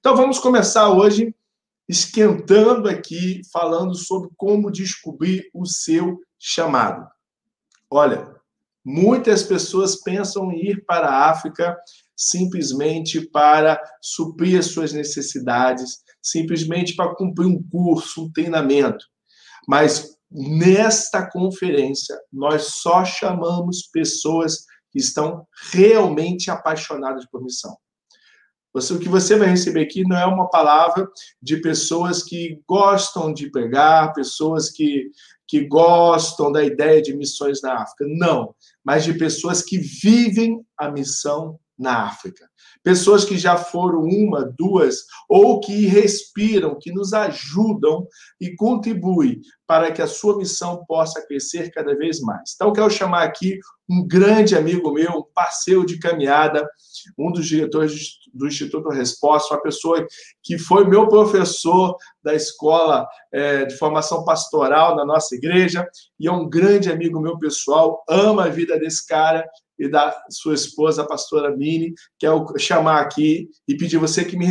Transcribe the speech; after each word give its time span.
Então 0.00 0.16
vamos 0.16 0.38
começar 0.38 0.88
hoje 0.88 1.34
esquentando 1.86 2.88
aqui, 2.88 3.42
falando 3.52 3.94
sobre 3.94 4.30
como 4.34 4.70
descobrir 4.70 5.50
o 5.52 5.66
seu 5.66 6.18
chamado. 6.38 7.06
Olha, 7.90 8.34
muitas 8.82 9.42
pessoas 9.42 10.00
pensam 10.00 10.50
em 10.52 10.70
ir 10.70 10.86
para 10.86 11.06
a 11.06 11.28
África 11.28 11.76
simplesmente 12.16 13.20
para 13.28 13.78
suprir 14.00 14.58
as 14.58 14.68
suas 14.68 14.94
necessidades, 14.94 15.98
simplesmente 16.22 16.96
para 16.96 17.14
cumprir 17.14 17.46
um 17.46 17.62
curso, 17.62 18.24
um 18.24 18.32
treinamento. 18.32 19.04
Mas 19.68 20.16
nesta 20.30 21.30
conferência, 21.30 22.18
nós 22.32 22.76
só 22.76 23.04
chamamos 23.04 23.82
pessoas 23.92 24.64
que 24.90 24.98
estão 24.98 25.46
realmente 25.72 26.50
apaixonadas 26.50 27.26
por 27.26 27.42
missão. 27.42 27.76
Você, 28.72 28.92
o 28.94 28.98
que 28.98 29.08
você 29.08 29.36
vai 29.36 29.48
receber 29.48 29.82
aqui 29.82 30.02
não 30.02 30.16
é 30.16 30.26
uma 30.26 30.48
palavra 30.48 31.08
de 31.42 31.56
pessoas 31.56 32.22
que 32.22 32.60
gostam 32.68 33.32
de 33.32 33.50
pregar, 33.50 34.12
pessoas 34.12 34.70
que, 34.70 35.10
que 35.46 35.66
gostam 35.66 36.52
da 36.52 36.62
ideia 36.62 37.02
de 37.02 37.16
missões 37.16 37.60
na 37.62 37.82
África. 37.82 38.04
Não, 38.08 38.54
mas 38.84 39.04
de 39.04 39.14
pessoas 39.14 39.62
que 39.62 39.78
vivem 39.78 40.64
a 40.78 40.90
missão 40.90 41.58
na 41.80 42.04
África. 42.04 42.46
Pessoas 42.82 43.24
que 43.24 43.38
já 43.38 43.56
foram 43.56 44.02
uma, 44.02 44.44
duas, 44.56 45.06
ou 45.28 45.60
que 45.60 45.86
respiram, 45.86 46.78
que 46.78 46.92
nos 46.92 47.14
ajudam 47.14 48.06
e 48.38 48.54
contribuem 48.54 49.40
para 49.66 49.90
que 49.90 50.02
a 50.02 50.06
sua 50.06 50.36
missão 50.36 50.84
possa 50.86 51.26
crescer 51.26 51.70
cada 51.70 51.96
vez 51.96 52.20
mais. 52.20 52.52
Então, 52.54 52.72
quero 52.72 52.90
chamar 52.90 53.22
aqui 53.22 53.58
um 53.88 54.06
grande 54.06 54.54
amigo 54.54 54.92
meu, 54.92 55.10
um 55.10 55.24
parceiro 55.34 55.84
de 55.86 55.98
caminhada, 55.98 56.68
um 57.18 57.32
dos 57.32 57.46
diretores 57.46 58.18
do 58.32 58.46
Instituto 58.46 58.88
Resposta, 58.90 59.54
uma 59.54 59.62
pessoa 59.62 60.06
que 60.42 60.58
foi 60.58 60.86
meu 60.86 61.08
professor 61.08 61.96
da 62.22 62.34
escola 62.34 63.06
é, 63.32 63.64
de 63.64 63.76
formação 63.76 64.24
pastoral 64.24 64.94
na 64.94 65.04
nossa 65.04 65.34
igreja, 65.34 65.88
e 66.18 66.28
é 66.28 66.32
um 66.32 66.48
grande 66.48 66.90
amigo 66.90 67.20
meu 67.20 67.38
pessoal, 67.38 68.04
ama 68.08 68.44
a 68.44 68.48
vida 68.48 68.78
desse 68.78 69.06
cara 69.06 69.48
e 69.80 69.88
da 69.88 70.14
sua 70.28 70.52
esposa, 70.52 71.02
a 71.02 71.06
pastora 71.06 71.56
Mini, 71.56 71.94
que 72.18 72.26
é 72.26 72.30
o 72.30 72.46
chamar 72.58 73.00
aqui 73.00 73.48
e 73.66 73.74
pedir 73.74 73.96
você 73.96 74.22
que 74.22 74.36
me, 74.36 74.46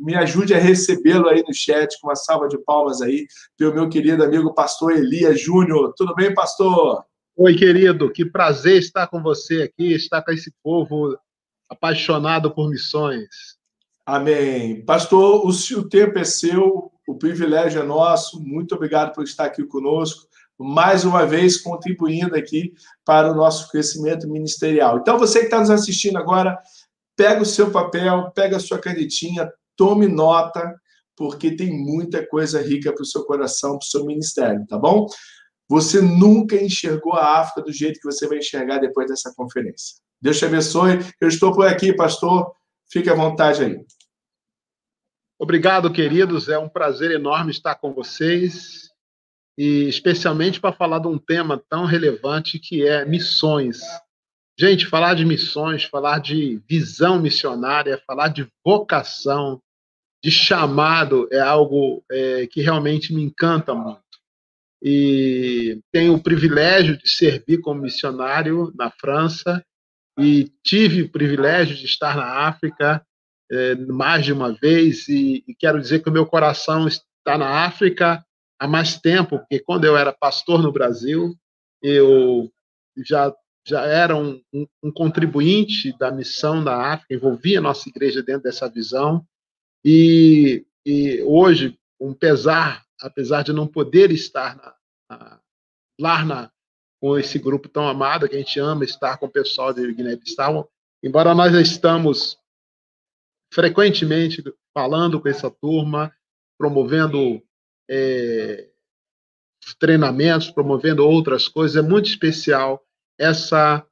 me 0.00 0.16
ajude 0.16 0.52
a 0.52 0.58
recebê-lo 0.58 1.28
aí 1.28 1.44
no 1.46 1.54
chat, 1.54 1.96
com 2.00 2.08
uma 2.08 2.16
salva 2.16 2.48
de 2.48 2.58
palmas 2.58 3.00
aí, 3.00 3.24
pelo 3.56 3.72
meu 3.72 3.88
querido 3.88 4.24
amigo 4.24 4.52
pastor 4.52 4.92
Elias 4.92 5.40
Júnior. 5.40 5.94
Tudo 5.96 6.12
bem, 6.12 6.34
pastor? 6.34 7.04
Oi, 7.36 7.54
querido, 7.54 8.10
que 8.10 8.24
prazer 8.24 8.78
estar 8.78 9.06
com 9.06 9.22
você 9.22 9.62
aqui, 9.62 9.92
estar 9.92 10.22
com 10.22 10.32
esse 10.32 10.52
povo 10.60 11.16
apaixonado 11.70 12.52
por 12.52 12.68
missões. 12.68 13.28
Amém. 14.04 14.84
Pastor, 14.84 15.46
o, 15.46 15.50
o 15.50 15.88
tempo 15.88 16.18
é 16.18 16.24
seu, 16.24 16.90
o 17.06 17.14
privilégio 17.14 17.80
é 17.80 17.84
nosso. 17.84 18.42
Muito 18.42 18.74
obrigado 18.74 19.14
por 19.14 19.22
estar 19.22 19.44
aqui 19.44 19.64
conosco 19.64 20.33
mais 20.58 21.04
uma 21.04 21.26
vez 21.26 21.56
contribuindo 21.56 22.36
aqui 22.36 22.72
para 23.04 23.30
o 23.30 23.34
nosso 23.34 23.70
crescimento 23.70 24.28
ministerial. 24.28 24.98
Então, 24.98 25.18
você 25.18 25.40
que 25.40 25.46
está 25.46 25.60
nos 25.60 25.70
assistindo 25.70 26.16
agora, 26.16 26.58
pega 27.16 27.42
o 27.42 27.46
seu 27.46 27.70
papel, 27.70 28.30
pega 28.34 28.56
a 28.56 28.60
sua 28.60 28.78
canetinha, 28.78 29.52
tome 29.76 30.06
nota, 30.06 30.74
porque 31.16 31.56
tem 31.56 31.72
muita 31.72 32.26
coisa 32.26 32.60
rica 32.60 32.92
para 32.92 33.02
o 33.02 33.06
seu 33.06 33.24
coração, 33.24 33.78
para 33.78 33.84
o 33.84 33.88
seu 33.88 34.04
ministério, 34.04 34.66
tá 34.66 34.78
bom? 34.78 35.06
Você 35.68 36.00
nunca 36.00 36.56
enxergou 36.56 37.14
a 37.14 37.40
África 37.40 37.62
do 37.62 37.72
jeito 37.72 38.00
que 38.00 38.10
você 38.10 38.28
vai 38.28 38.38
enxergar 38.38 38.78
depois 38.78 39.08
dessa 39.08 39.32
conferência. 39.34 39.96
Deus 40.20 40.38
te 40.38 40.44
abençoe. 40.44 41.00
Eu 41.20 41.28
estou 41.28 41.52
por 41.52 41.66
aqui, 41.66 41.92
pastor. 41.92 42.52
Fique 42.90 43.08
à 43.08 43.14
vontade 43.14 43.64
aí. 43.64 43.84
Obrigado, 45.38 45.92
queridos. 45.92 46.48
É 46.48 46.58
um 46.58 46.68
prazer 46.68 47.10
enorme 47.10 47.50
estar 47.50 47.74
com 47.76 47.92
vocês 47.92 48.90
e 49.56 49.88
especialmente 49.88 50.60
para 50.60 50.74
falar 50.74 50.98
de 50.98 51.08
um 51.08 51.18
tema 51.18 51.62
tão 51.68 51.84
relevante 51.84 52.58
que 52.58 52.86
é 52.86 53.04
missões. 53.04 53.80
Gente, 54.58 54.86
falar 54.86 55.14
de 55.14 55.24
missões, 55.24 55.84
falar 55.84 56.20
de 56.20 56.60
visão 56.68 57.20
missionária, 57.20 58.02
falar 58.06 58.28
de 58.28 58.46
vocação, 58.64 59.60
de 60.22 60.30
chamado 60.30 61.28
é 61.30 61.38
algo 61.38 62.02
é, 62.10 62.46
que 62.46 62.62
realmente 62.62 63.12
me 63.12 63.22
encanta 63.22 63.74
muito. 63.74 64.00
E 64.82 65.80
tenho 65.92 66.14
o 66.14 66.22
privilégio 66.22 66.96
de 66.96 67.08
servir 67.08 67.60
como 67.60 67.82
missionário 67.82 68.72
na 68.76 68.90
França 68.90 69.64
e 70.18 70.50
tive 70.62 71.02
o 71.02 71.10
privilégio 71.10 71.76
de 71.76 71.86
estar 71.86 72.16
na 72.16 72.46
África 72.46 73.04
é, 73.50 73.74
mais 73.74 74.24
de 74.24 74.32
uma 74.32 74.52
vez 74.52 75.08
e, 75.08 75.44
e 75.46 75.54
quero 75.54 75.80
dizer 75.80 76.02
que 76.02 76.08
o 76.08 76.12
meu 76.12 76.24
coração 76.24 76.86
está 76.86 77.36
na 77.36 77.64
África 77.64 78.24
há 78.64 78.68
mais 78.68 78.98
tempo, 78.98 79.38
porque 79.38 79.60
quando 79.60 79.84
eu 79.84 79.96
era 79.96 80.12
pastor 80.12 80.62
no 80.62 80.72
Brasil, 80.72 81.36
eu 81.82 82.50
já, 82.96 83.32
já 83.66 83.84
era 83.84 84.16
um, 84.16 84.40
um, 84.52 84.66
um 84.82 84.90
contribuinte 84.90 85.96
da 85.98 86.10
missão 86.10 86.64
da 86.64 86.92
África, 86.92 87.14
envolvia 87.14 87.58
a 87.58 87.62
nossa 87.62 87.88
igreja 87.88 88.22
dentro 88.22 88.44
dessa 88.44 88.68
visão, 88.68 89.24
e, 89.84 90.64
e 90.84 91.22
hoje, 91.22 91.78
um 92.00 92.14
pesar, 92.14 92.84
apesar 93.00 93.42
de 93.42 93.52
não 93.52 93.66
poder 93.66 94.10
estar 94.10 94.56
na, 94.56 94.74
na, 95.10 95.40
lá 96.00 96.24
na, 96.24 96.50
com 97.00 97.18
esse 97.18 97.38
grupo 97.38 97.68
tão 97.68 97.86
amado, 97.86 98.26
que 98.26 98.34
a 98.34 98.38
gente 98.38 98.58
ama 98.58 98.82
estar 98.82 99.18
com 99.18 99.26
o 99.26 99.30
pessoal 99.30 99.74
de 99.74 99.92
Guiné-Bissau, 99.92 100.70
embora 101.02 101.34
nós 101.34 101.52
estamos 101.54 102.38
frequentemente 103.52 104.42
falando 104.72 105.20
com 105.20 105.28
essa 105.28 105.50
turma, 105.50 106.10
promovendo 106.58 107.42
é, 107.88 108.68
treinamentos, 109.78 110.50
promovendo 110.50 111.06
outras 111.06 111.48
coisas. 111.48 111.82
É 111.82 111.86
muito 111.86 112.08
especial 112.08 112.84
essa, 113.18 113.84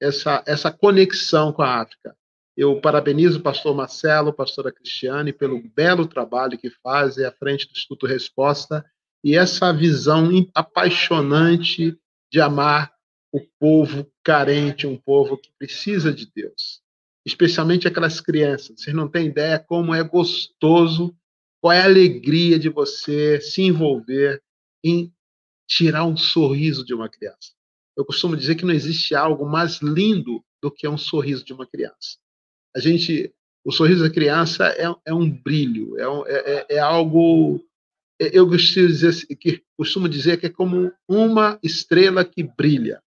essa, 0.00 0.42
essa 0.46 0.70
conexão 0.70 1.52
com 1.52 1.62
a 1.62 1.80
África. 1.80 2.16
Eu 2.56 2.80
parabenizo 2.80 3.38
o 3.38 3.42
pastor 3.42 3.74
Marcelo, 3.74 4.32
pastora 4.32 4.72
Cristiane, 4.72 5.32
pelo 5.32 5.62
belo 5.62 6.06
trabalho 6.06 6.58
que 6.58 6.70
fazem 6.70 7.24
à 7.24 7.30
frente 7.30 7.66
do 7.66 7.72
Instituto 7.72 8.06
Resposta 8.06 8.84
e 9.22 9.36
essa 9.36 9.72
visão 9.72 10.28
apaixonante 10.54 11.96
de 12.30 12.40
amar 12.40 12.92
o 13.32 13.40
povo 13.60 14.10
carente, 14.24 14.86
um 14.86 14.96
povo 14.96 15.36
que 15.36 15.50
precisa 15.58 16.12
de 16.12 16.30
Deus. 16.34 16.80
Especialmente 17.24 17.86
aquelas 17.86 18.20
crianças. 18.20 18.80
Vocês 18.80 18.96
não 18.96 19.08
têm 19.08 19.26
ideia 19.26 19.58
como 19.58 19.94
é 19.94 20.02
gostoso 20.02 21.14
qual 21.60 21.72
é 21.72 21.80
a 21.80 21.84
alegria 21.84 22.58
de 22.58 22.68
você 22.68 23.40
se 23.40 23.62
envolver 23.62 24.42
em 24.84 25.12
tirar 25.68 26.04
um 26.04 26.16
sorriso 26.16 26.84
de 26.84 26.94
uma 26.94 27.08
criança? 27.08 27.52
Eu 27.96 28.04
costumo 28.04 28.36
dizer 28.36 28.54
que 28.54 28.64
não 28.64 28.72
existe 28.72 29.14
algo 29.14 29.44
mais 29.44 29.80
lindo 29.82 30.42
do 30.62 30.70
que 30.70 30.86
um 30.86 30.98
sorriso 30.98 31.44
de 31.44 31.52
uma 31.52 31.66
criança. 31.66 32.16
A 32.74 32.80
gente, 32.80 33.34
o 33.64 33.72
sorriso 33.72 34.04
da 34.04 34.10
criança 34.10 34.68
é, 34.68 34.84
é 35.04 35.12
um 35.12 35.28
brilho, 35.28 35.98
é, 35.98 36.32
é, 36.32 36.36
é, 36.36 36.66
é 36.76 36.78
algo. 36.78 37.64
É, 38.20 38.36
eu 38.36 38.48
costumo 38.48 38.86
dizer, 38.86 39.26
que, 39.36 39.62
costumo 39.76 40.08
dizer 40.08 40.38
que 40.38 40.46
é 40.46 40.50
como 40.50 40.92
uma 41.08 41.58
estrela 41.62 42.24
que 42.24 42.42
brilha. 42.42 43.02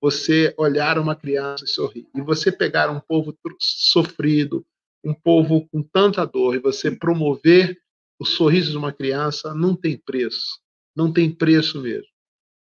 Você 0.00 0.52
olhar 0.58 0.98
uma 0.98 1.14
criança 1.14 1.64
e 1.64 1.68
sorrir. 1.68 2.08
E 2.12 2.20
você 2.20 2.50
pegar 2.50 2.90
um 2.90 2.98
povo 2.98 3.36
sofrido, 3.60 4.66
um 5.04 5.14
povo 5.14 5.68
com 5.68 5.80
tanta 5.80 6.24
dor, 6.24 6.56
e 6.56 6.58
você 6.58 6.90
promover 6.90 7.80
o 8.22 8.24
sorriso 8.24 8.70
de 8.70 8.76
uma 8.76 8.92
criança 8.92 9.52
não 9.52 9.74
tem 9.74 9.98
preço, 9.98 10.60
não 10.94 11.12
tem 11.12 11.28
preço 11.28 11.80
mesmo. 11.82 12.06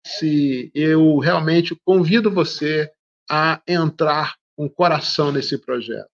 Se 0.08 0.72
eu 0.74 1.18
realmente 1.18 1.76
convido 1.84 2.32
você 2.32 2.90
a 3.30 3.62
entrar 3.68 4.38
com 4.56 4.66
o 4.66 4.70
coração 4.70 5.34
nesse 5.34 5.58
projeto, 5.58 6.10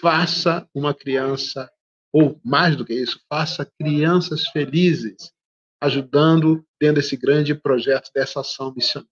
faça 0.00 0.68
uma 0.72 0.94
criança, 0.94 1.68
ou 2.12 2.40
mais 2.44 2.76
do 2.76 2.84
que 2.84 2.94
isso, 2.94 3.20
faça 3.28 3.68
crianças 3.76 4.46
felizes, 4.48 5.32
ajudando 5.82 6.64
dentro 6.80 7.02
desse 7.02 7.16
grande 7.16 7.56
projeto, 7.56 8.12
dessa 8.14 8.40
ação 8.40 8.72
missionária. 8.72 9.10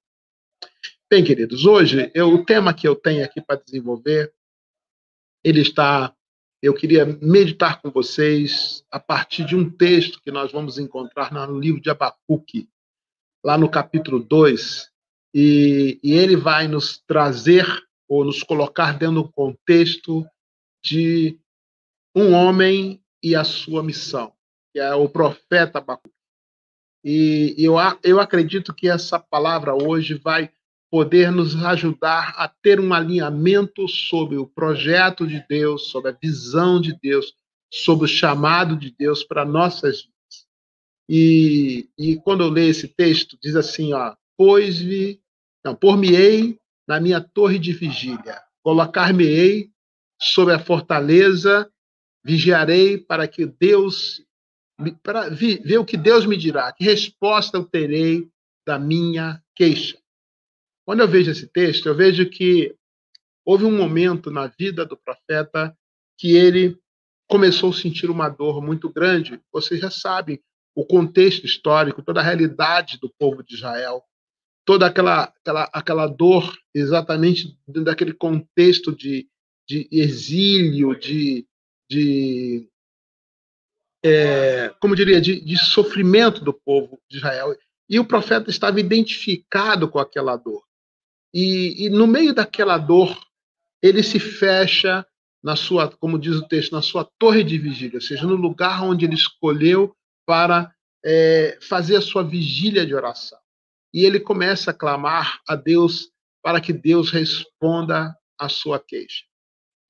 Bem, 1.11 1.25
queridos, 1.25 1.67
hoje 1.67 2.13
eu, 2.15 2.29
o 2.29 2.45
tema 2.45 2.73
que 2.73 2.87
eu 2.87 2.95
tenho 2.95 3.25
aqui 3.25 3.43
para 3.43 3.61
desenvolver, 3.61 4.33
ele 5.43 5.63
está 5.63 6.15
eu 6.65 6.73
queria 6.73 7.05
meditar 7.21 7.83
com 7.83 7.91
vocês 7.91 8.83
a 8.91 8.99
partir 8.99 9.45
de 9.45 9.55
um 9.55 9.69
texto 9.69 10.19
que 10.23 10.31
nós 10.31 10.51
vamos 10.51 10.79
encontrar 10.79 11.31
no 11.31 11.61
livro 11.61 11.79
de 11.79 11.91
Abacuque, 11.91 12.71
lá 13.45 13.59
no 13.59 13.69
capítulo 13.69 14.19
2, 14.19 14.91
e, 15.35 16.01
e 16.03 16.13
ele 16.15 16.37
vai 16.37 16.67
nos 16.67 16.97
trazer 17.07 17.67
ou 18.09 18.25
nos 18.25 18.43
colocar 18.43 18.99
dentro 18.99 19.17
do 19.17 19.31
contexto 19.31 20.27
de 20.83 21.39
um 22.17 22.33
homem 22.33 22.99
e 23.23 23.37
a 23.37 23.45
sua 23.45 23.83
missão, 23.83 24.33
que 24.73 24.81
é 24.81 24.95
o 24.95 25.07
profeta 25.07 25.81
Abacuque. 25.81 26.15
E 27.05 27.55
eu, 27.59 27.75
eu 28.03 28.19
acredito 28.19 28.73
que 28.73 28.89
essa 28.89 29.21
palavra 29.21 29.75
hoje 29.75 30.15
vai 30.15 30.51
poder 30.95 31.33
nos 31.33 31.61
ajudar 31.65 32.35
a 32.37 32.47
ter 32.47 32.79
um 32.79 32.95
alinhamento 32.95 33.89
sobre 33.89 34.37
o 34.37 34.47
projeto 34.47 35.27
de 35.27 35.45
Deus, 35.49 35.89
sobre 35.89 36.13
a 36.13 36.17
visão 36.23 36.81
de 36.81 36.97
Deus, 36.97 37.35
sobre 37.69 38.05
o 38.05 38.09
chamado 38.09 38.77
de 38.77 38.95
Deus 38.97 39.25
para 39.25 39.45
nossas 39.45 40.03
vidas. 40.03 40.47
E, 41.09 41.91
e 41.99 42.15
quando 42.19 42.45
eu 42.45 42.49
leio 42.49 42.71
esse 42.71 42.87
texto, 42.87 43.37
diz 43.43 43.57
assim, 43.57 43.93
ó, 43.93 44.15
pois-me, 44.37 45.21
não, 45.65 45.75
por-me-ei 45.75 46.61
na 46.87 47.01
minha 47.01 47.21
torre 47.21 47.59
de 47.59 47.73
vigília, 47.73 48.41
colocar-me-ei 48.63 49.73
sobre 50.23 50.55
a 50.55 50.61
fortaleza, 50.61 51.69
vigiarei 52.25 52.99
para 52.99 53.27
que 53.27 53.45
Deus, 53.47 54.23
para 55.03 55.29
ver 55.29 55.77
o 55.77 55.85
que 55.85 55.97
Deus 55.97 56.25
me 56.25 56.37
dirá, 56.37 56.73
que 56.73 56.85
resposta 56.85 57.57
eu 57.59 57.65
terei 57.65 58.29
da 58.65 58.79
minha 58.79 59.43
queixa. 59.57 60.04
Quando 60.85 61.01
eu 61.01 61.09
vejo 61.09 61.31
esse 61.31 61.47
texto, 61.47 61.87
eu 61.87 61.95
vejo 61.95 62.29
que 62.29 62.75
houve 63.45 63.65
um 63.65 63.77
momento 63.77 64.31
na 64.31 64.47
vida 64.47 64.85
do 64.85 64.97
profeta 64.97 65.77
que 66.19 66.37
ele 66.37 66.79
começou 67.29 67.71
a 67.71 67.75
sentir 67.75 68.11
uma 68.11 68.29
dor 68.29 68.63
muito 68.63 68.89
grande. 68.91 69.41
Vocês 69.53 69.81
já 69.81 69.91
sabem 69.91 70.41
o 70.75 70.85
contexto 70.85 71.45
histórico, 71.45 72.03
toda 72.03 72.21
a 72.21 72.25
realidade 72.25 72.99
do 73.01 73.13
povo 73.19 73.43
de 73.43 73.55
Israel, 73.55 74.03
toda 74.65 74.87
aquela, 74.87 75.25
aquela, 75.25 75.71
aquela 75.73 76.07
dor 76.07 76.53
exatamente 76.75 77.57
daquele 77.67 78.13
contexto 78.13 78.95
de, 78.95 79.29
de 79.67 79.89
exílio, 79.91 80.99
de, 80.99 81.47
de 81.89 82.69
é, 84.05 84.69
como 84.81 84.97
diria, 84.97 85.21
de, 85.21 85.41
de 85.41 85.57
sofrimento 85.57 86.45
do 86.45 86.53
povo 86.53 87.01
de 87.09 87.19
Israel. 87.19 87.57
E 87.89 87.99
o 87.99 88.05
profeta 88.05 88.51
estava 88.51 88.81
identificado 88.81 89.89
com 89.89 89.99
aquela 89.99 90.37
dor. 90.37 90.63
E, 91.35 91.87
e 91.87 91.91
no 91.91 92.07
meio 92.07 92.33
daquela 92.33 92.79
dor, 92.79 93.19
ele 93.83 94.05
se 94.05 94.21
fecha 94.21 95.05
na 95.43 95.57
sua, 95.57 95.91
como 95.91 96.19
diz 96.19 96.37
o 96.37 96.47
texto, 96.47 96.73
na 96.73 96.81
sua 96.81 97.05
torre 97.19 97.43
de 97.43 97.59
vigília, 97.59 97.97
ou 97.97 98.01
seja, 98.01 98.25
no 98.25 98.37
lugar 98.37 98.85
onde 98.85 99.05
ele 99.05 99.15
escolheu 99.15 99.95
para 100.25 100.73
é, 101.05 101.59
fazer 101.61 101.97
a 101.97 102.01
sua 102.01 102.23
vigília 102.23 102.87
de 102.87 102.95
oração. 102.95 103.39
E 103.93 104.05
ele 104.05 104.21
começa 104.21 104.71
a 104.71 104.75
clamar 104.75 105.41
a 105.47 105.57
Deus 105.57 106.09
para 106.43 106.61
que 106.61 106.73
Deus 106.73 107.11
responda 107.11 108.17
a 108.39 108.49
sua 108.49 108.79
queixa. 108.79 109.25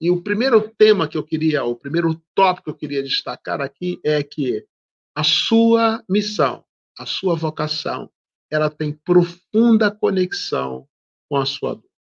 E 0.01 0.11
o 0.11 0.23
primeiro 0.23 0.69
tema 0.77 1.07
que 1.07 1.17
eu 1.17 1.23
queria, 1.23 1.63
o 1.65 1.77
primeiro 1.77 2.21
tópico 2.35 2.65
que 2.65 2.71
eu 2.71 2.75
queria 2.75 3.03
destacar 3.03 3.61
aqui 3.61 4.01
é 4.05 4.23
que 4.23 4.67
a 5.15 5.23
sua 5.23 6.03
missão, 6.09 6.65
a 6.99 7.07
sua 7.07 7.37
vocação, 7.37 8.11
ela 8.51 8.69
tem 8.69 8.93
profunda 8.93 9.91
conexão 9.91 10.89
com 11.29 11.37
a 11.37 11.47
sua 11.47 11.75
dor 11.75 11.95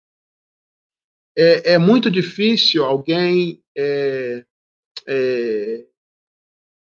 é, 1.37 1.73
é 1.73 1.77
muito 1.77 2.09
difícil 2.09 2.83
alguém. 2.83 3.61
É, 3.77 4.45
é, 5.07 5.85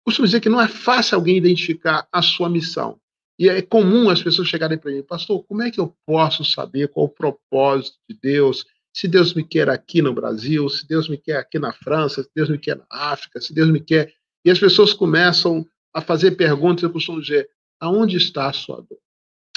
costumo 0.05 0.27
dizer 0.27 0.41
que 0.41 0.49
não 0.49 0.61
é 0.61 0.69
fácil 0.69 1.17
alguém 1.17 1.37
identificar 1.37 2.09
a 2.11 2.23
sua 2.23 2.49
missão. 2.49 2.99
E 3.39 3.49
é 3.49 3.63
comum 3.63 4.11
as 4.11 4.23
pessoas 4.23 4.49
chegarem 4.49 4.77
para 4.77 4.91
mim, 4.91 5.03
pastor, 5.03 5.43
como 5.45 5.63
é 5.63 5.71
que 5.71 5.81
eu 5.81 5.97
posso 6.05 6.45
saber 6.45 6.89
qual 6.89 7.07
o 7.07 7.09
propósito 7.09 7.97
de 8.09 8.19
Deus? 8.21 8.67
Se 8.93 9.09
Deus 9.09 9.33
me 9.33 9.43
quer 9.43 9.71
aqui 9.71 10.03
no 10.03 10.13
Brasil, 10.13 10.69
se 10.69 10.87
Deus 10.87 11.09
me 11.09 11.17
quer 11.17 11.37
aqui 11.37 11.59
na 11.59 11.73
França, 11.73 12.23
se 12.23 12.31
Deus 12.35 12.51
me 12.51 12.59
quer 12.59 12.77
na 12.77 12.85
África, 12.91 13.41
se 13.41 13.55
Deus 13.55 13.71
me 13.71 13.81
quer. 13.81 14.13
E 14.45 14.51
as 14.51 14.59
pessoas 14.59 14.93
começam 14.93 15.67
a 15.95 16.03
fazer 16.03 16.33
perguntas, 16.33 16.83
eu 16.83 16.91
costumo 16.91 17.21
dizer, 17.21 17.49
aonde 17.79 18.17
está 18.17 18.49
a 18.51 18.53
sua 18.53 18.77
dor? 18.77 18.99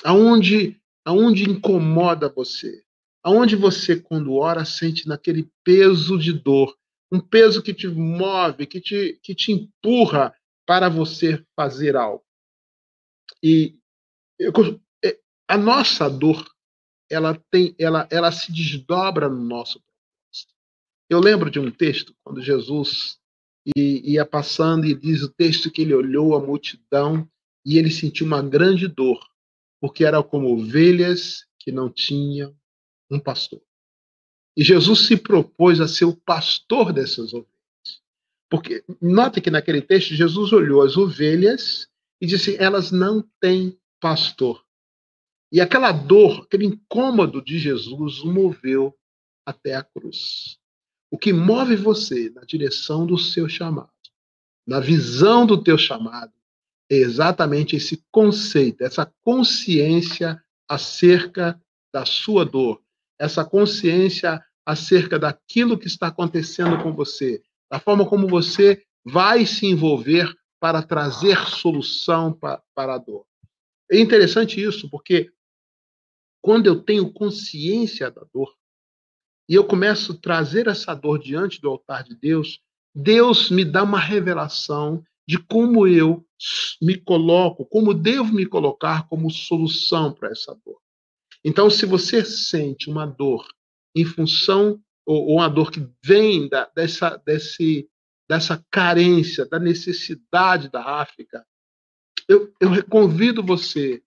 Aonde, 0.03 0.79
aonde 1.05 1.49
incomoda 1.49 2.29
você? 2.29 2.83
Aonde 3.23 3.55
você, 3.55 3.99
quando 3.99 4.33
ora, 4.33 4.65
sente 4.65 5.07
naquele 5.07 5.49
peso 5.63 6.17
de 6.17 6.33
dor, 6.33 6.77
um 7.11 7.19
peso 7.19 7.61
que 7.61 7.73
te 7.73 7.87
move, 7.87 8.65
que 8.65 8.81
te, 8.81 9.19
que 9.21 9.33
te 9.33 9.51
empurra 9.51 10.35
para 10.65 10.89
você 10.89 11.45
fazer 11.55 11.95
algo. 11.95 12.23
E 13.41 13.77
é, 15.03 15.19
a 15.47 15.57
nossa 15.57 16.09
dor, 16.09 16.43
ela 17.09 17.39
tem, 17.51 17.75
ela, 17.77 18.07
ela 18.09 18.31
se 18.31 18.51
desdobra 18.51 19.29
no 19.29 19.43
nosso 19.43 19.79
propósito. 19.79 20.53
Eu 21.09 21.19
lembro 21.19 21.51
de 21.51 21.59
um 21.59 21.69
texto 21.69 22.15
quando 22.23 22.41
Jesus 22.41 23.19
ia 23.77 24.25
passando 24.25 24.85
e 24.85 24.93
diz 24.93 25.21
o 25.21 25.31
texto 25.31 25.71
que 25.71 25.81
ele 25.83 25.93
olhou 25.93 26.35
a 26.35 26.39
multidão 26.39 27.29
e 27.65 27.77
ele 27.77 27.91
sentiu 27.91 28.25
uma 28.25 28.41
grande 28.41 28.87
dor, 28.87 29.19
porque 29.83 30.05
era 30.05 30.23
como 30.23 30.53
ovelhas 30.53 31.45
que 31.59 31.69
não 31.69 31.89
tinham 31.89 32.55
um 33.11 33.19
pastor. 33.19 33.61
E 34.55 34.63
Jesus 34.63 35.07
se 35.07 35.17
propôs 35.17 35.81
a 35.81 35.89
ser 35.89 36.05
o 36.05 36.15
pastor 36.15 36.93
dessas 36.93 37.33
ovelhas. 37.33 38.01
Porque, 38.49 38.85
note 39.01 39.41
que 39.41 39.51
naquele 39.51 39.81
texto, 39.81 40.15
Jesus 40.15 40.53
olhou 40.53 40.83
as 40.83 40.95
ovelhas 40.95 41.89
e 42.21 42.25
disse: 42.25 42.55
elas 42.55 42.91
não 42.91 43.27
têm 43.41 43.77
pastor. 43.99 44.63
E 45.51 45.59
aquela 45.59 45.91
dor, 45.91 46.43
aquele 46.43 46.65
incômodo 46.65 47.43
de 47.43 47.59
Jesus 47.59 48.21
o 48.21 48.31
moveu 48.31 48.97
até 49.45 49.75
a 49.75 49.83
cruz. 49.83 50.59
O 51.11 51.17
que 51.17 51.33
move 51.33 51.75
você 51.75 52.29
na 52.29 52.45
direção 52.45 53.05
do 53.05 53.17
seu 53.17 53.49
chamado, 53.49 53.91
na 54.65 54.79
visão 54.79 55.45
do 55.45 55.61
teu 55.61 55.77
chamado, 55.77 56.31
exatamente 56.89 57.75
esse 57.75 58.03
conceito, 58.11 58.83
essa 58.83 59.11
consciência 59.21 60.41
acerca 60.67 61.59
da 61.93 62.05
sua 62.05 62.45
dor, 62.45 62.81
essa 63.19 63.45
consciência 63.45 64.43
acerca 64.65 65.19
daquilo 65.19 65.77
que 65.77 65.87
está 65.87 66.07
acontecendo 66.07 66.81
com 66.81 66.93
você, 66.93 67.41
da 67.69 67.79
forma 67.79 68.07
como 68.07 68.27
você 68.27 68.83
vai 69.05 69.45
se 69.45 69.65
envolver 69.65 70.33
para 70.59 70.81
trazer 70.81 71.37
solução 71.47 72.31
para, 72.31 72.61
para 72.73 72.95
a 72.95 72.97
dor. 72.97 73.25
É 73.91 73.99
interessante 73.99 74.61
isso, 74.61 74.89
porque 74.89 75.29
quando 76.41 76.67
eu 76.67 76.81
tenho 76.81 77.11
consciência 77.11 78.09
da 78.09 78.25
dor 78.33 78.53
e 79.47 79.55
eu 79.55 79.65
começo 79.65 80.13
a 80.13 80.17
trazer 80.17 80.67
essa 80.67 80.93
dor 80.93 81.19
diante 81.19 81.59
do 81.59 81.69
altar 81.69 82.03
de 82.03 82.15
Deus, 82.15 82.61
Deus 82.95 83.49
me 83.49 83.65
dá 83.65 83.83
uma 83.83 83.99
revelação 83.99 85.03
de 85.27 85.37
como 85.37 85.87
eu 85.87 86.25
me 86.81 86.97
coloco, 86.97 87.65
como 87.65 87.93
devo 87.93 88.33
me 88.33 88.45
colocar 88.45 89.07
como 89.07 89.31
solução 89.31 90.13
para 90.13 90.29
essa 90.29 90.53
dor. 90.65 90.79
Então, 91.43 91.69
se 91.69 91.85
você 91.85 92.23
sente 92.23 92.89
uma 92.89 93.05
dor 93.05 93.45
em 93.95 94.05
função, 94.05 94.81
ou, 95.05 95.35
uma 95.35 95.49
dor 95.49 95.71
que 95.71 95.85
vem 96.03 96.47
da, 96.47 96.69
dessa, 96.75 97.17
desse, 97.25 97.89
dessa 98.29 98.63
carência, 98.69 99.45
da 99.45 99.59
necessidade 99.59 100.69
da 100.69 101.01
África, 101.01 101.45
eu, 102.27 102.53
eu 102.59 102.83
convido 102.87 103.43
você, 103.43 104.01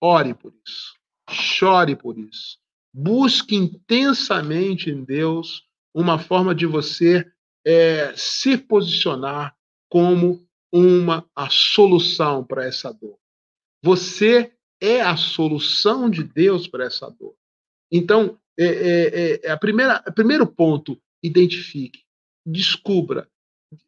ore 0.00 0.34
por 0.34 0.54
isso, 0.66 0.94
chore 1.30 1.94
por 1.96 2.18
isso, 2.18 2.58
busque 2.92 3.54
intensamente 3.54 4.90
em 4.90 5.04
Deus 5.04 5.66
uma 5.94 6.18
forma 6.18 6.54
de 6.54 6.66
você 6.66 7.30
é, 7.64 8.14
se 8.16 8.56
posicionar 8.56 9.56
como 9.94 10.44
uma 10.72 11.24
a 11.36 11.48
solução 11.48 12.42
para 12.44 12.66
essa 12.66 12.92
dor. 12.92 13.16
Você 13.80 14.52
é 14.80 15.00
a 15.00 15.16
solução 15.16 16.10
de 16.10 16.24
Deus 16.24 16.66
para 16.66 16.86
essa 16.86 17.08
dor. 17.08 17.36
Então, 17.92 18.36
é, 18.58 18.64
é, 18.64 19.40
é 19.46 19.50
a 19.52 19.56
primeira, 19.56 20.02
primeiro 20.12 20.48
ponto, 20.48 21.00
identifique, 21.22 22.00
descubra 22.44 23.30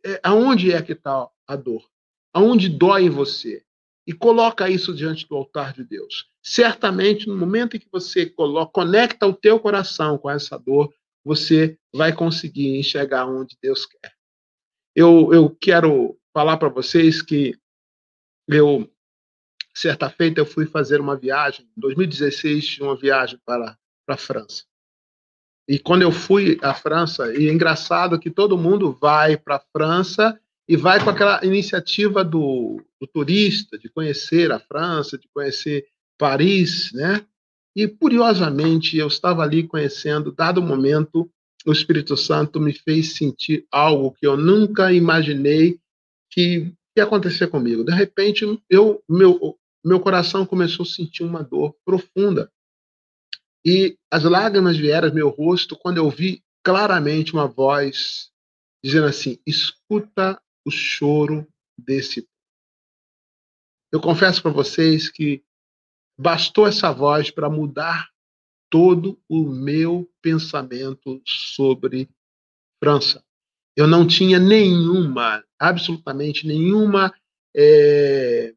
é, 0.04 0.20
aonde 0.22 0.70
é 0.70 0.80
que 0.80 0.92
está 0.92 1.28
a 1.44 1.56
dor, 1.56 1.84
aonde 2.32 2.68
dói 2.68 3.06
em 3.06 3.10
você, 3.10 3.64
e 4.06 4.12
coloca 4.12 4.70
isso 4.70 4.94
diante 4.94 5.26
do 5.26 5.34
altar 5.34 5.72
de 5.72 5.82
Deus. 5.82 6.28
Certamente, 6.40 7.26
no 7.26 7.36
momento 7.36 7.76
em 7.76 7.80
que 7.80 7.88
você 7.90 8.26
coloca, 8.26 8.70
conecta 8.70 9.26
o 9.26 9.34
teu 9.34 9.58
coração 9.58 10.18
com 10.18 10.30
essa 10.30 10.56
dor, 10.56 10.94
você 11.24 11.76
vai 11.92 12.14
conseguir 12.14 12.78
enxergar 12.78 13.26
onde 13.26 13.58
Deus 13.60 13.84
quer. 13.86 14.15
Eu, 14.96 15.30
eu 15.34 15.54
quero 15.60 16.18
falar 16.32 16.56
para 16.56 16.70
vocês 16.70 17.20
que 17.20 17.54
eu 18.48 18.90
certa 19.74 20.08
feita 20.08 20.40
eu 20.40 20.46
fui 20.46 20.64
fazer 20.64 21.02
uma 21.02 21.14
viagem, 21.14 21.66
em 21.76 21.80
2016, 21.80 22.78
uma 22.80 22.96
viagem 22.96 23.38
para, 23.44 23.76
a 24.08 24.16
França. 24.16 24.64
E 25.68 25.78
quando 25.78 26.00
eu 26.00 26.10
fui 26.10 26.58
à 26.62 26.72
França, 26.72 27.34
e 27.34 27.46
é 27.46 27.52
engraçado 27.52 28.18
que 28.18 28.30
todo 28.30 28.56
mundo 28.56 28.96
vai 28.98 29.36
para 29.36 29.56
a 29.56 29.64
França 29.70 30.40
e 30.66 30.76
vai 30.76 31.02
com 31.04 31.10
aquela 31.10 31.44
iniciativa 31.44 32.24
do, 32.24 32.82
do, 32.98 33.06
turista, 33.06 33.76
de 33.76 33.90
conhecer 33.90 34.50
a 34.50 34.58
França, 34.58 35.18
de 35.18 35.28
conhecer 35.28 35.86
Paris, 36.16 36.90
né? 36.94 37.26
E 37.74 37.86
curiosamente, 37.86 38.96
eu 38.96 39.08
estava 39.08 39.42
ali 39.42 39.64
conhecendo, 39.64 40.32
dado 40.32 40.62
momento, 40.62 41.30
o 41.66 41.72
Espírito 41.72 42.16
Santo 42.16 42.60
me 42.60 42.72
fez 42.72 43.16
sentir 43.16 43.66
algo 43.72 44.12
que 44.12 44.26
eu 44.26 44.36
nunca 44.36 44.92
imaginei 44.92 45.80
que 46.30 46.72
ia 46.96 47.04
acontecer 47.04 47.48
comigo. 47.48 47.84
De 47.84 47.92
repente, 47.92 48.44
eu, 48.70 49.02
meu, 49.08 49.58
meu 49.84 50.00
coração 50.00 50.46
começou 50.46 50.84
a 50.84 50.88
sentir 50.88 51.24
uma 51.24 51.42
dor 51.42 51.76
profunda. 51.84 52.50
E 53.64 53.98
as 54.10 54.22
lágrimas 54.22 54.76
vieram 54.76 55.08
ao 55.08 55.14
meu 55.14 55.28
rosto 55.28 55.76
quando 55.76 55.98
eu 55.98 56.08
vi 56.08 56.40
claramente 56.64 57.32
uma 57.32 57.48
voz 57.48 58.30
dizendo 58.82 59.06
assim: 59.06 59.40
escuta 59.44 60.40
o 60.64 60.70
choro 60.70 61.46
desse. 61.76 62.28
Eu 63.92 64.00
confesso 64.00 64.40
para 64.40 64.52
vocês 64.52 65.10
que 65.10 65.42
bastou 66.18 66.66
essa 66.66 66.92
voz 66.92 67.30
para 67.30 67.50
mudar 67.50 68.08
todo 68.70 69.18
o 69.28 69.44
meu 69.44 70.08
pensamento 70.22 71.20
sobre 71.24 72.08
França. 72.82 73.22
Eu 73.76 73.86
não 73.86 74.06
tinha 74.06 74.38
nenhuma, 74.38 75.44
absolutamente 75.58 76.46
nenhuma 76.46 77.12
é, 77.54 78.54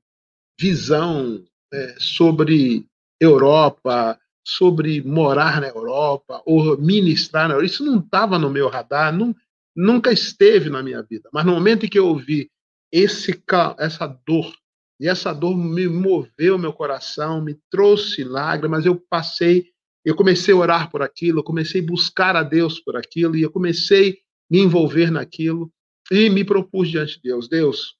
visão 0.59 1.43
é, 1.71 1.95
sobre 1.99 2.85
Europa, 3.19 4.19
sobre 4.45 5.01
morar 5.01 5.61
na 5.61 5.67
Europa 5.67 6.41
ou 6.45 6.77
ministrar 6.77 7.47
na 7.47 7.55
Europa. 7.55 7.65
Isso 7.65 7.85
não 7.85 7.99
estava 7.99 8.39
no 8.39 8.49
meu 8.49 8.67
radar, 8.69 9.15
não, 9.15 9.35
nunca 9.75 10.11
esteve 10.11 10.69
na 10.69 10.81
minha 10.81 11.03
vida. 11.03 11.29
Mas 11.31 11.45
no 11.45 11.53
momento 11.53 11.85
em 11.85 11.89
que 11.89 11.99
eu 11.99 12.07
ouvi 12.07 12.49
esse, 12.91 13.43
essa 13.77 14.07
dor, 14.07 14.53
e 14.99 15.07
essa 15.07 15.33
dor 15.33 15.55
me 15.55 15.87
moveu 15.87 16.57
meu 16.57 16.73
coração, 16.73 17.41
me 17.41 17.57
trouxe 17.69 18.23
lágrimas, 18.23 18.85
eu 18.85 18.99
passei, 19.09 19.71
eu 20.03 20.15
comecei 20.15 20.53
a 20.53 20.57
orar 20.57 20.89
por 20.89 21.01
aquilo, 21.01 21.39
eu 21.39 21.43
comecei 21.43 21.81
a 21.81 21.85
buscar 21.85 22.35
a 22.35 22.43
Deus 22.43 22.79
por 22.79 22.95
aquilo, 22.95 23.35
e 23.35 23.41
eu 23.41 23.51
comecei 23.51 24.11
a 24.11 24.15
me 24.49 24.59
envolver 24.59 25.11
naquilo, 25.11 25.71
e 26.11 26.29
me 26.29 26.43
propus 26.43 26.89
diante 26.89 27.15
de 27.15 27.23
Deus: 27.23 27.47
Deus, 27.47 27.95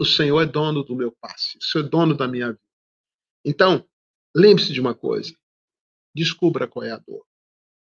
o 0.00 0.04
Senhor 0.04 0.40
é 0.40 0.46
dono 0.46 0.82
do 0.82 0.96
meu 0.96 1.12
passe, 1.20 1.58
o 1.58 1.64
Senhor 1.64 1.86
é 1.86 1.88
dono 1.88 2.16
da 2.16 2.26
minha 2.26 2.48
vida. 2.48 2.60
Então, 3.44 3.84
lembre-se 4.34 4.72
de 4.72 4.80
uma 4.80 4.94
coisa: 4.94 5.34
descubra 6.14 6.66
qual 6.66 6.84
é 6.84 6.92
a 6.92 6.98
dor. 6.98 7.24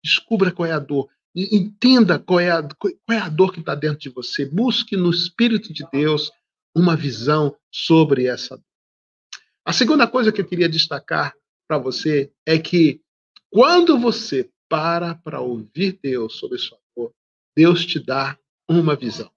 Descubra 0.05 0.51
qual 0.51 0.67
é 0.67 0.73
a 0.73 0.79
dor. 0.79 1.09
Entenda 1.35 2.19
qual 2.19 2.41
é 2.41 2.51
a, 2.51 2.63
qual 2.63 2.93
é 3.11 3.19
a 3.19 3.29
dor 3.29 3.53
que 3.53 3.61
está 3.61 3.75
dentro 3.75 4.01
de 4.01 4.11
você. 4.11 4.45
Busque 4.45 4.97
no 4.97 5.11
Espírito 5.11 5.73
de 5.73 5.87
Deus 5.91 6.31
uma 6.75 6.97
visão 6.97 7.57
sobre 7.71 8.27
essa 8.27 8.57
dor. 8.57 8.65
A 9.65 9.73
segunda 9.73 10.09
coisa 10.09 10.33
que 10.33 10.41
eu 10.41 10.47
queria 10.47 10.69
destacar 10.69 11.35
para 11.69 11.79
você 11.79 12.33
é 12.45 12.59
que 12.59 13.01
quando 13.53 13.99
você 13.99 14.51
para 14.67 15.15
para 15.15 15.43
ouvir 15.43 15.99
Deus 16.03 16.39
sobre 16.39 16.57
sua 16.57 16.79
dor, 16.97 17.13
Deus 17.55 17.85
te 17.85 18.01
dá 18.01 18.39
uma 18.67 18.97
visão. 18.97 19.31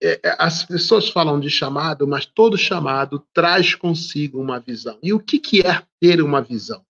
É, 0.00 0.20
é, 0.22 0.36
as 0.38 0.64
pessoas 0.64 1.08
falam 1.08 1.40
de 1.40 1.50
chamado, 1.50 2.06
mas 2.06 2.24
todo 2.24 2.56
chamado 2.56 3.26
traz 3.34 3.74
consigo 3.74 4.40
uma 4.40 4.60
visão. 4.60 4.96
E 5.02 5.12
o 5.12 5.18
que, 5.18 5.40
que 5.40 5.60
é 5.60 5.84
ter 6.00 6.22
uma 6.22 6.40
visão? 6.40 6.86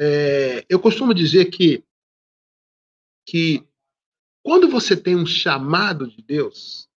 É, 0.00 0.66
eu 0.68 0.80
costumo 0.80 1.14
dizer 1.14 1.44
que, 1.46 1.84
que 3.24 3.64
quando 4.42 4.68
você 4.68 4.96
tem 4.96 5.14
um 5.14 5.26
chamado 5.26 6.08
de 6.08 6.20
Deus, 6.20 6.88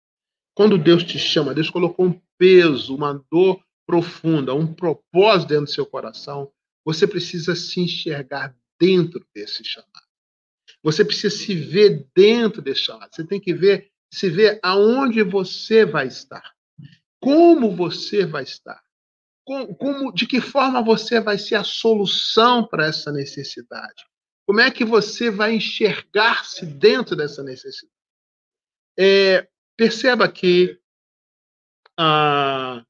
quando 0.55 0.79
Deus 0.79 1.03
te 1.03 1.19
chama, 1.19 1.53
Deus 1.53 1.69
colocou 1.69 2.07
um 2.07 2.21
peso, 2.39 2.95
uma 2.95 3.13
dor 3.31 3.63
profunda, 3.85 4.55
um 4.55 4.73
propósito 4.73 5.49
dentro 5.49 5.65
do 5.65 5.71
seu 5.71 5.85
coração, 5.85 6.51
você 6.83 7.07
precisa 7.07 7.55
se 7.55 7.79
enxergar 7.79 8.55
dentro 8.79 9.25
desse 9.33 9.63
chamado. 9.63 9.89
Você 10.83 11.05
precisa 11.05 11.35
se 11.35 11.53
ver 11.53 12.07
dentro 12.15 12.61
desse 12.61 12.81
chamado. 12.81 13.13
Você 13.13 13.25
tem 13.25 13.39
que 13.39 13.53
ver, 13.53 13.91
se 14.11 14.29
ver 14.29 14.59
aonde 14.63 15.21
você 15.21 15.85
vai 15.85 16.07
estar. 16.07 16.55
Como 17.19 17.75
você 17.75 18.25
vai 18.25 18.43
estar 18.43 18.81
como, 19.43 19.75
como, 19.75 20.13
de 20.13 20.25
que 20.27 20.39
forma 20.39 20.81
você 20.81 21.19
vai 21.19 21.37
ser 21.37 21.55
a 21.55 21.63
solução 21.63 22.65
para 22.65 22.85
essa 22.85 23.11
necessidade? 23.11 24.05
Como 24.45 24.59
é 24.59 24.71
que 24.71 24.85
você 24.85 25.29
vai 25.29 25.55
enxergar-se 25.55 26.65
dentro 26.65 27.15
dessa 27.15 27.43
necessidade? 27.43 27.91
É, 28.97 29.47
perceba 29.75 30.31
que 30.31 30.79
ah, 31.97 32.85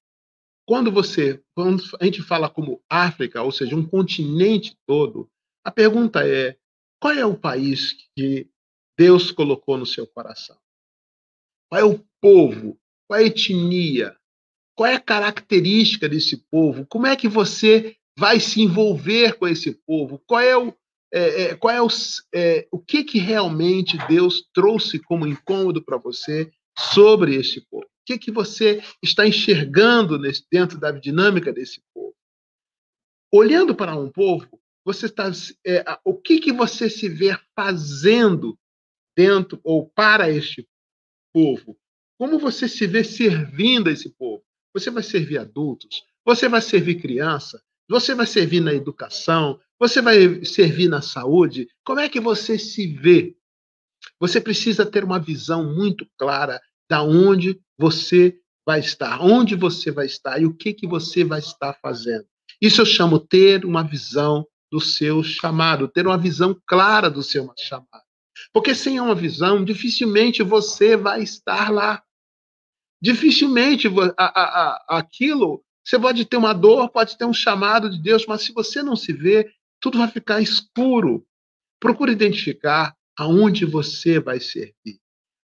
quando 0.65 0.91
você, 0.91 1.41
quando 1.56 1.84
a 2.00 2.06
gente 2.06 2.22
fala 2.22 2.50
como 2.50 2.82
África, 2.89 3.41
ou 3.41 3.51
seja, 3.51 3.75
um 3.75 3.86
continente 3.86 4.77
todo, 4.86 5.30
a 5.63 5.72
pergunta 5.72 6.27
é: 6.27 6.58
qual 7.00 7.13
é 7.13 7.25
o 7.25 7.38
país 7.38 7.94
que 8.15 8.50
Deus 8.98 9.32
colocou 9.32 9.77
no 9.77 9.86
seu 9.86 10.06
coração? 10.08 10.58
Qual 11.70 11.82
é 11.82 11.84
o 11.84 12.06
povo? 12.22 12.77
Qual 13.08 13.20
é 13.20 13.24
a 13.24 13.27
etnia? 13.27 14.15
Qual 14.75 14.89
é 14.89 14.96
a 14.96 15.00
característica 15.00 16.08
desse 16.08 16.38
povo? 16.50 16.86
Como 16.86 17.08
é 17.08 17.15
que 17.15 17.27
você 17.27 17.96
vai 18.18 18.39
se 18.39 18.62
envolver 18.62 19.38
com 19.38 19.48
esse 19.48 19.72
povo? 19.86 20.22
Qual 20.25 20.39
é 20.39 20.58
o, 20.58 20.74
é, 21.13 21.41
é, 21.41 21.56
qual 21.56 21.74
é 21.74 21.82
o, 21.82 21.88
é, 22.34 22.68
o 22.72 22.80
que, 22.80 23.03
que 23.03 23.20
realmente 23.20 23.98
Deus 24.08 24.48
trouxe 24.53 25.00
como 25.00 25.27
incômodo 25.27 25.84
para 25.84 25.98
você 25.98 26.51
sobre 26.77 27.36
este 27.36 27.62
povo? 27.62 27.90
Que, 28.05 28.17
que 28.17 28.31
você 28.31 28.84
está 29.01 29.27
enxergando 29.27 30.17
nesse, 30.17 30.46
dentro 30.51 30.79
da 30.79 30.91
dinâmica 30.91 31.53
desse 31.53 31.81
povo? 31.93 32.15
Olhando 33.31 33.75
para 33.75 33.96
um 33.96 34.10
povo, 34.10 34.60
você 34.84 35.05
está, 35.05 35.31
é, 35.65 35.84
o 36.03 36.15
que, 36.15 36.39
que 36.39 36.51
você 36.51 36.89
se 36.89 37.08
vê 37.08 37.38
fazendo 37.55 38.58
dentro 39.15 39.60
ou 39.63 39.88
para 39.89 40.29
este 40.29 40.67
povo? 41.34 41.77
Como 42.17 42.39
você 42.39 42.67
se 42.67 42.86
vê 42.88 43.03
servindo 43.03 43.89
a 43.89 43.91
esse 43.91 44.10
povo? 44.10 44.43
Você 44.74 44.89
vai 44.89 45.03
servir 45.03 45.38
adultos, 45.38 46.03
você 46.25 46.48
vai 46.48 46.62
servir 46.62 47.01
criança, 47.01 47.62
você 47.89 48.15
vai 48.15 48.25
servir 48.25 48.62
na 48.62 48.74
educação, 48.74 49.60
você 49.79 50.01
vai 50.01 50.46
servir 50.46 50.88
na 50.88 51.01
saúde. 51.01 51.67
Como 51.84 52.00
é 52.00 52.08
que 52.08 52.20
você 52.20 52.58
se 52.58 52.88
vê? 52.88 53.36
Você 54.20 54.39
precisa 54.39 54.86
ter 54.86 55.03
uma 55.03 55.20
visão 55.20 55.75
muito 55.75 56.08
clara 56.17 56.62
da 56.89 57.03
onde 57.03 57.60
você 57.81 58.38
vai 58.63 58.79
estar, 58.79 59.19
onde 59.21 59.55
você 59.55 59.91
vai 59.91 60.05
estar 60.05 60.39
e 60.39 60.45
o 60.45 60.53
que 60.53 60.71
que 60.71 60.85
você 60.85 61.23
vai 61.23 61.39
estar 61.39 61.73
fazendo. 61.81 62.25
Isso 62.61 62.79
eu 62.81 62.85
chamo 62.85 63.19
ter 63.19 63.65
uma 63.65 63.83
visão 63.83 64.45
do 64.71 64.79
seu 64.79 65.23
chamado, 65.23 65.88
ter 65.88 66.05
uma 66.05 66.17
visão 66.17 66.55
clara 66.67 67.09
do 67.09 67.23
seu 67.23 67.51
chamado. 67.57 68.05
Porque 68.53 68.75
sem 68.75 69.00
uma 69.00 69.15
visão, 69.15 69.65
dificilmente 69.65 70.43
você 70.43 70.95
vai 70.95 71.23
estar 71.23 71.71
lá. 71.71 72.03
Dificilmente 73.01 73.88
a, 74.15 74.25
a, 74.25 74.43
a, 74.43 74.97
aquilo, 75.00 75.63
você 75.83 75.97
pode 76.00 76.23
ter 76.25 76.38
uma 76.38 76.53
dor, 76.53 76.89
pode 76.89 77.17
ter 77.17 77.25
um 77.25 77.33
chamado 77.33 77.89
de 77.89 78.00
Deus, 78.00 78.27
mas 78.27 78.43
se 78.43 78.53
você 78.53 78.83
não 78.83 78.95
se 78.95 79.11
vê, 79.11 79.51
tudo 79.79 79.97
vai 79.97 80.07
ficar 80.07 80.39
escuro. 80.39 81.25
Procure 81.79 82.11
identificar 82.11 82.95
aonde 83.17 83.65
você 83.65 84.19
vai 84.19 84.39
servir. 84.39 85.01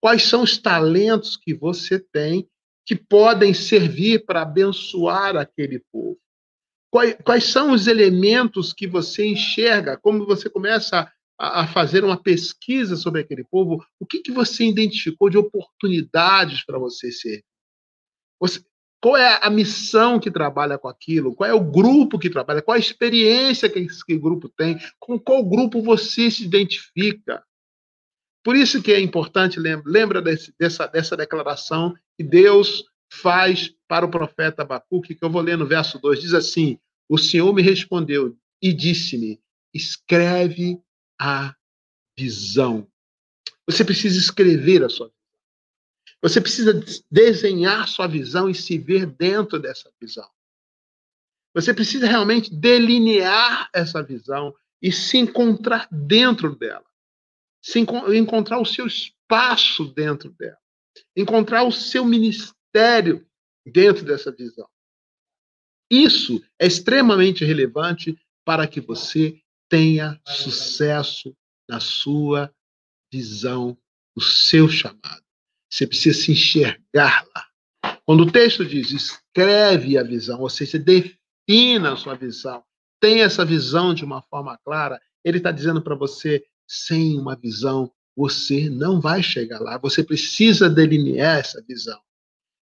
Quais 0.01 0.23
são 0.23 0.43
os 0.43 0.57
talentos 0.57 1.35
que 1.35 1.53
você 1.53 1.99
tem 1.99 2.47
que 2.85 2.95
podem 2.95 3.53
servir 3.53 4.25
para 4.25 4.41
abençoar 4.41 5.35
aquele 5.35 5.83
povo? 5.91 6.17
Quais, 7.23 7.43
são 7.43 7.71
os 7.71 7.85
elementos 7.85 8.73
que 8.73 8.87
você 8.87 9.27
enxerga? 9.27 9.95
Como 9.97 10.25
você 10.25 10.49
começa 10.49 11.11
a, 11.37 11.67
fazer 11.67 12.03
uma 12.03 12.21
pesquisa 12.21 12.95
sobre 12.95 13.21
aquele 13.21 13.43
povo, 13.43 13.85
o 13.99 14.05
que, 14.05 14.19
que 14.19 14.31
você 14.31 14.65
identificou 14.65 15.29
de 15.29 15.37
oportunidades 15.37 16.65
para 16.65 16.79
você 16.79 17.11
ser? 17.11 17.43
Você, 18.39 18.63
qual 19.01 19.15
é 19.15 19.39
a 19.41 19.49
missão 19.49 20.19
que 20.19 20.31
trabalha 20.31 20.77
com 20.77 20.87
aquilo? 20.87 21.35
Qual 21.35 21.49
é 21.49 21.53
o 21.53 21.63
grupo 21.63 22.17
que 22.17 22.29
trabalha? 22.29 22.61
Qual 22.61 22.75
a 22.75 22.79
experiência 22.79 23.69
que 23.69 23.79
esse 23.79 24.17
grupo 24.17 24.49
tem? 24.49 24.79
Com 24.99 25.19
qual 25.19 25.43
grupo 25.45 25.81
você 25.81 26.31
se 26.31 26.43
identifica? 26.43 27.43
Por 28.49 28.55
isso 28.55 28.81
que 28.81 28.91
é 28.91 28.99
importante, 28.99 29.59
lembra, 29.59 29.83
lembra 29.85 30.21
desse, 30.23 30.51
dessa, 30.57 30.87
dessa 30.87 31.15
declaração 31.15 31.95
que 32.17 32.23
Deus 32.23 32.83
faz 33.07 33.71
para 33.87 34.03
o 34.03 34.09
profeta 34.09 34.63
Abacuque, 34.63 35.13
que 35.13 35.23
eu 35.23 35.29
vou 35.29 35.43
ler 35.43 35.55
no 35.55 35.67
verso 35.67 35.99
2, 35.99 36.19
diz 36.19 36.33
assim, 36.33 36.79
o 37.07 37.15
Senhor 37.15 37.53
me 37.53 37.61
respondeu 37.61 38.35
e 38.59 38.73
disse-me, 38.73 39.39
escreve 39.71 40.81
a 41.21 41.55
visão. 42.17 42.87
Você 43.67 43.85
precisa 43.85 44.17
escrever 44.17 44.83
a 44.83 44.89
sua 44.89 45.09
visão. 45.09 46.17
Você 46.19 46.41
precisa 46.41 46.83
desenhar 47.11 47.87
sua 47.87 48.07
visão 48.07 48.49
e 48.49 48.55
se 48.55 48.79
ver 48.79 49.05
dentro 49.05 49.59
dessa 49.59 49.91
visão. 50.01 50.27
Você 51.53 51.71
precisa 51.71 52.07
realmente 52.07 52.51
delinear 52.51 53.69
essa 53.71 54.01
visão 54.01 54.55
e 54.81 54.91
se 54.91 55.19
encontrar 55.19 55.87
dentro 55.91 56.55
dela. 56.55 56.88
Se 57.61 57.79
encontrar 57.79 58.59
o 58.59 58.65
seu 58.65 58.87
espaço 58.87 59.85
dentro 59.93 60.31
dela. 60.31 60.57
Encontrar 61.15 61.63
o 61.63 61.71
seu 61.71 62.05
ministério 62.05 63.25
dentro 63.65 64.05
dessa 64.05 64.31
visão. 64.31 64.67
Isso 65.89 66.43
é 66.59 66.67
extremamente 66.67 67.43
relevante 67.43 68.17
para 68.45 68.67
que 68.67 68.79
você 68.79 69.41
tenha 69.67 70.19
sucesso 70.25 71.35
na 71.67 71.79
sua 71.79 72.53
visão, 73.11 73.77
no 74.15 74.21
seu 74.21 74.67
chamado. 74.67 75.23
Você 75.69 75.85
precisa 75.85 76.19
se 76.19 76.31
enxergar 76.31 77.25
lá. 77.35 77.99
Quando 78.05 78.23
o 78.23 78.31
texto 78.31 78.65
diz 78.65 78.91
escreve 78.91 79.97
a 79.97 80.03
visão, 80.03 80.41
ou 80.41 80.49
seja, 80.49 80.79
defina 80.79 81.93
a 81.93 81.97
sua 81.97 82.15
visão, 82.15 82.63
tenha 82.99 83.23
essa 83.23 83.45
visão 83.45 83.93
de 83.93 84.03
uma 84.03 84.21
forma 84.23 84.57
clara, 84.65 84.99
ele 85.23 85.37
está 85.37 85.51
dizendo 85.51 85.81
para 85.81 85.95
você, 85.95 86.43
sem 86.69 87.17
uma 87.17 87.35
visão, 87.35 87.91
você 88.15 88.69
não 88.69 89.01
vai 89.01 89.23
chegar 89.23 89.59
lá. 89.59 89.77
Você 89.79 90.03
precisa 90.03 90.69
delinear 90.69 91.39
essa 91.39 91.63
visão. 91.67 91.99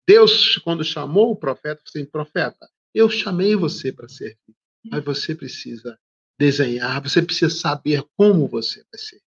Deus, 0.07 0.57
quando 0.57 0.83
chamou 0.83 1.31
o 1.31 1.35
profeta, 1.35 1.81
assim, 1.87 2.03
profeta, 2.03 2.67
eu 2.93 3.09
chamei 3.09 3.55
você 3.55 3.91
para 3.91 4.09
servir, 4.09 4.55
mas 4.83 5.03
você 5.03 5.35
precisa 5.35 5.97
desenhar, 6.39 7.01
você 7.01 7.21
precisa 7.21 7.55
saber 7.55 8.03
como 8.17 8.47
você 8.47 8.83
vai 8.91 8.99
ser. 8.99 9.21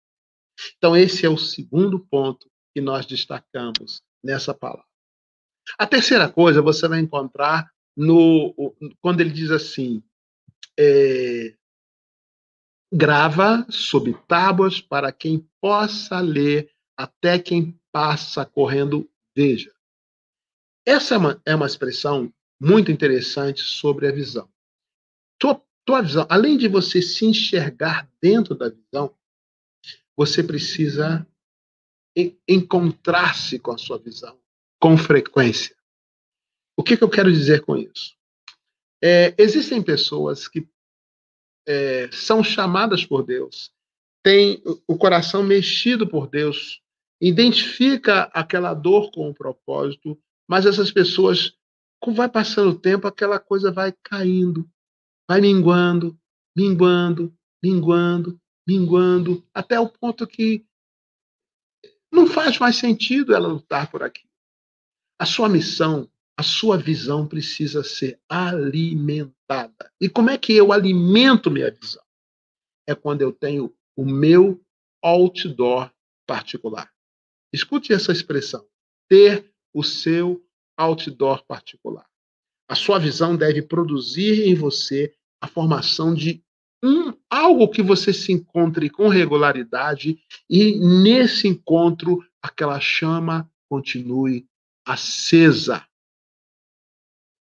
Então, 0.76 0.96
esse 0.96 1.24
é 1.24 1.28
o 1.28 1.38
segundo 1.38 2.00
ponto 2.00 2.50
que 2.74 2.80
nós 2.80 3.06
destacamos 3.06 4.02
nessa 4.22 4.52
palavra. 4.52 4.84
A 5.78 5.86
terceira 5.86 6.28
coisa 6.28 6.60
você 6.60 6.88
vai 6.88 7.00
encontrar 7.00 7.70
no 7.96 8.54
quando 9.00 9.20
ele 9.20 9.30
diz 9.30 9.50
assim: 9.50 10.02
é, 10.78 11.54
grava 12.94 13.66
sob 13.68 14.14
tábuas 14.28 14.80
para 14.80 15.10
quem 15.10 15.48
possa 15.60 16.20
ler, 16.20 16.70
até 16.96 17.38
quem 17.38 17.78
passa 17.90 18.46
correndo 18.46 19.10
veja. 19.36 19.74
Essa 20.86 21.16
é 21.16 21.18
uma, 21.18 21.42
é 21.44 21.54
uma 21.56 21.66
expressão 21.66 22.32
muito 22.60 22.92
interessante 22.92 23.62
sobre 23.62 24.06
a 24.06 24.12
visão. 24.12 24.48
Tua, 25.38 25.60
tua 25.84 26.02
visão, 26.02 26.26
além 26.30 26.56
de 26.56 26.68
você 26.68 27.02
se 27.02 27.24
enxergar 27.26 28.08
dentro 28.20 28.54
da 28.54 28.68
visão, 28.68 29.12
você 30.16 30.42
precisa 30.42 31.26
encontrar-se 32.46 33.58
com 33.58 33.72
a 33.72 33.78
sua 33.78 33.98
visão 33.98 34.38
com 34.80 34.96
frequência. 34.96 35.74
O 36.76 36.82
que, 36.82 36.96
que 36.96 37.02
eu 37.02 37.08
quero 37.08 37.32
dizer 37.32 37.62
com 37.62 37.76
isso? 37.76 38.14
É, 39.02 39.34
existem 39.36 39.82
pessoas 39.82 40.46
que 40.46 40.68
é, 41.66 42.08
são 42.12 42.42
chamadas 42.42 43.04
por 43.04 43.24
Deus, 43.24 43.72
têm 44.22 44.62
o 44.86 44.96
coração 44.96 45.42
mexido 45.42 46.06
por 46.06 46.28
Deus, 46.28 46.80
identifica 47.20 48.24
aquela 48.32 48.74
dor 48.74 49.10
com 49.10 49.28
o 49.28 49.34
propósito, 49.34 50.18
mas 50.48 50.66
essas 50.66 50.90
pessoas, 50.90 51.54
como 52.00 52.16
vai 52.16 52.28
passando 52.28 52.70
o 52.70 52.78
tempo, 52.78 53.06
aquela 53.06 53.38
coisa 53.38 53.70
vai 53.70 53.92
caindo, 54.02 54.68
vai 55.28 55.40
minguando, 55.40 56.18
minguando, 56.56 57.34
minguando, 57.62 58.40
minguando, 58.66 59.46
até 59.52 59.78
o 59.78 59.88
ponto 59.88 60.26
que 60.26 60.64
não 62.12 62.26
faz 62.26 62.58
mais 62.58 62.76
sentido 62.76 63.34
ela 63.34 63.48
lutar 63.48 63.90
por 63.90 64.02
aqui. 64.02 64.22
A 65.18 65.26
sua 65.26 65.48
missão, 65.48 66.08
a 66.36 66.42
sua 66.42 66.76
visão 66.76 67.26
precisa 67.26 67.84
ser 67.84 68.18
alimentada. 68.28 69.92
E 70.00 70.08
como 70.08 70.30
é 70.30 70.38
que 70.38 70.52
eu 70.52 70.72
alimento 70.72 71.50
minha 71.50 71.70
visão? 71.70 72.02
É 72.86 72.94
quando 72.94 73.22
eu 73.22 73.32
tenho 73.32 73.74
o 73.96 74.04
meu 74.04 74.60
outdoor 75.02 75.90
particular. 76.26 76.90
Escute 77.52 77.92
essa 77.92 78.10
expressão: 78.10 78.66
ter 79.08 79.48
o 79.72 79.82
seu 79.82 80.44
outdoor 80.76 81.44
particular. 81.44 82.06
A 82.68 82.74
sua 82.74 82.98
visão 82.98 83.36
deve 83.36 83.62
produzir 83.62 84.48
em 84.48 84.54
você 84.54 85.14
a 85.40 85.46
formação 85.46 86.14
de 86.14 86.42
um 86.82 87.14
algo 87.30 87.68
que 87.68 87.82
você 87.82 88.12
se 88.12 88.32
encontre 88.32 88.90
com 88.90 89.08
regularidade 89.08 90.18
e 90.48 90.78
nesse 90.78 91.48
encontro 91.48 92.24
aquela 92.42 92.78
chama 92.80 93.50
continue 93.68 94.46
acesa. 94.86 95.86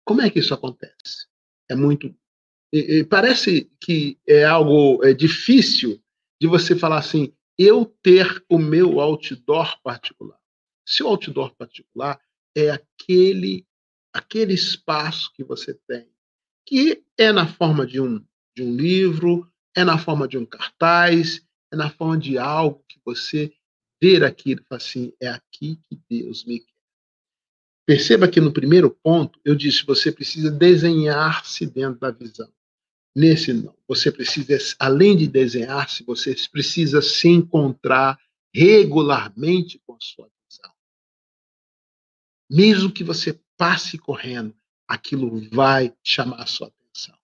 Como 0.09 0.23
é 0.23 0.31
que 0.31 0.39
isso 0.39 0.55
acontece? 0.55 1.27
É 1.71 1.75
muito 1.75 2.17
parece 3.11 3.71
que 3.79 4.19
é 4.27 4.43
algo 4.43 5.05
é, 5.05 5.13
difícil 5.13 6.03
de 6.41 6.49
você 6.49 6.75
falar 6.75 6.99
assim, 6.99 7.31
eu 7.59 7.85
ter 8.03 8.43
o 8.49 8.59
meu 8.59 9.01
outdoor 9.01 9.79
particular. 9.83 10.39
Seu 10.87 11.09
outdoor 11.09 11.55
particular 11.57 12.19
é 12.57 12.71
aquele 12.71 13.67
aquele 14.11 14.55
espaço 14.55 15.31
que 15.35 15.45
você 15.45 15.75
tem, 15.87 16.09
que 16.67 17.05
é 17.19 17.31
na 17.31 17.47
forma 17.47 17.87
de 17.87 18.01
um 18.01 18.25
de 18.57 18.63
um 18.63 18.75
livro, 18.75 19.47
é 19.77 19.85
na 19.85 19.99
forma 19.99 20.27
de 20.27 20.39
um 20.39 20.47
cartaz, 20.47 21.47
é 21.71 21.77
na 21.77 21.91
forma 21.91 22.17
de 22.17 22.39
algo 22.39 22.83
que 22.89 22.99
você 23.05 23.53
ver 24.03 24.25
aquilo 24.25 24.65
assim, 24.71 25.13
é 25.21 25.29
aqui 25.29 25.79
que 25.83 26.01
Deus 26.09 26.47
me 26.47 26.61
quer. 26.61 26.78
Perceba 27.89 28.29
que 28.29 28.39
no 28.39 28.53
primeiro 28.53 28.91
ponto 28.91 29.41
eu 29.43 29.55
disse, 29.55 29.83
você 29.87 30.13
precisa 30.13 30.51
desenhar-se 30.51 31.65
dentro 31.65 31.99
da 31.99 32.11
visão. 32.11 32.53
Nesse 33.17 33.55
não, 33.55 33.75
você 33.89 34.13
precisa, 34.13 34.59
além 34.79 35.17
de 35.17 35.27
desenhar-se, 35.27 36.05
você 36.05 36.37
precisa 36.53 37.01
se 37.01 37.29
encontrar 37.29 38.19
regularmente 38.53 39.81
com 39.87 39.95
a 39.95 39.99
sua 39.99 40.29
mesmo 42.51 42.91
que 42.91 43.05
você 43.05 43.39
passe 43.57 43.99
correndo, 43.99 44.55
aquilo 44.87 45.49
vai 45.51 45.95
chamar 46.03 46.43
a 46.43 46.47
sua 46.47 46.69
atenção. 46.69 47.15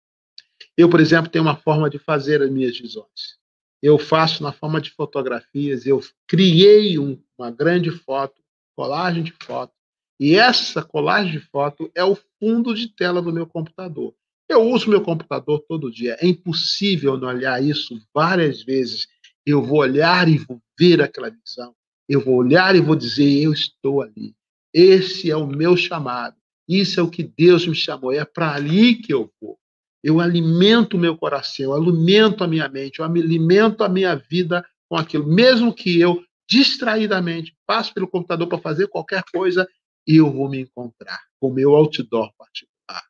Eu, 0.76 0.90
por 0.90 1.00
exemplo, 1.00 1.30
tenho 1.30 1.44
uma 1.44 1.56
forma 1.56 1.88
de 1.88 1.98
fazer 1.98 2.42
as 2.42 2.50
minhas 2.50 2.78
visões. 2.78 3.38
Eu 3.82 3.98
faço 3.98 4.42
na 4.42 4.52
forma 4.52 4.80
de 4.80 4.90
fotografias, 4.90 5.86
eu 5.86 6.00
criei 6.26 6.98
um, 6.98 7.22
uma 7.38 7.50
grande 7.50 7.90
foto, 7.90 8.42
colagem 8.76 9.22
de 9.22 9.32
foto, 9.42 9.72
e 10.18 10.36
essa 10.36 10.82
colagem 10.82 11.32
de 11.32 11.40
foto 11.40 11.90
é 11.94 12.04
o 12.04 12.16
fundo 12.38 12.74
de 12.74 12.88
tela 12.88 13.20
do 13.20 13.32
meu 13.32 13.46
computador. 13.46 14.14
Eu 14.48 14.62
uso 14.62 14.90
meu 14.90 15.00
computador 15.00 15.64
todo 15.66 15.90
dia. 15.90 16.16
É 16.20 16.26
impossível 16.26 17.16
não 17.16 17.28
olhar 17.28 17.62
isso 17.62 18.00
várias 18.14 18.62
vezes. 18.62 19.06
Eu 19.44 19.62
vou 19.62 19.78
olhar 19.78 20.28
e 20.28 20.38
vou 20.38 20.60
ver 20.78 21.02
aquela 21.02 21.30
visão. 21.30 21.74
Eu 22.08 22.20
vou 22.20 22.36
olhar 22.36 22.76
e 22.76 22.80
vou 22.80 22.94
dizer: 22.94 23.42
eu 23.42 23.52
estou 23.52 24.02
ali. 24.02 24.34
Esse 24.72 25.30
é 25.30 25.36
o 25.36 25.46
meu 25.46 25.76
chamado. 25.76 26.36
Isso 26.68 27.00
é 27.00 27.02
o 27.02 27.10
que 27.10 27.22
Deus 27.22 27.66
me 27.66 27.74
chamou. 27.74 28.12
É 28.12 28.24
para 28.24 28.54
ali 28.54 28.96
que 28.96 29.12
eu 29.12 29.30
vou. 29.40 29.58
Eu 30.02 30.20
alimento 30.20 30.96
o 30.96 31.00
meu 31.00 31.16
coração, 31.16 31.64
eu 31.64 31.74
alimento 31.74 32.44
a 32.44 32.46
minha 32.46 32.68
mente, 32.68 32.98
eu 32.98 33.06
alimento 33.06 33.82
a 33.82 33.88
minha 33.88 34.14
vida 34.14 34.62
com 34.86 34.96
aquilo. 34.96 35.26
Mesmo 35.26 35.72
que 35.72 35.98
eu, 35.98 36.22
distraidamente, 36.46 37.56
passe 37.66 37.92
pelo 37.92 38.06
computador 38.06 38.46
para 38.46 38.58
fazer 38.58 38.86
qualquer 38.88 39.22
coisa, 39.32 39.66
eu 40.06 40.30
vou 40.30 40.48
me 40.48 40.60
encontrar 40.60 41.20
com 41.40 41.52
meu 41.52 41.74
outdoor 41.74 42.32
particular. 42.36 43.04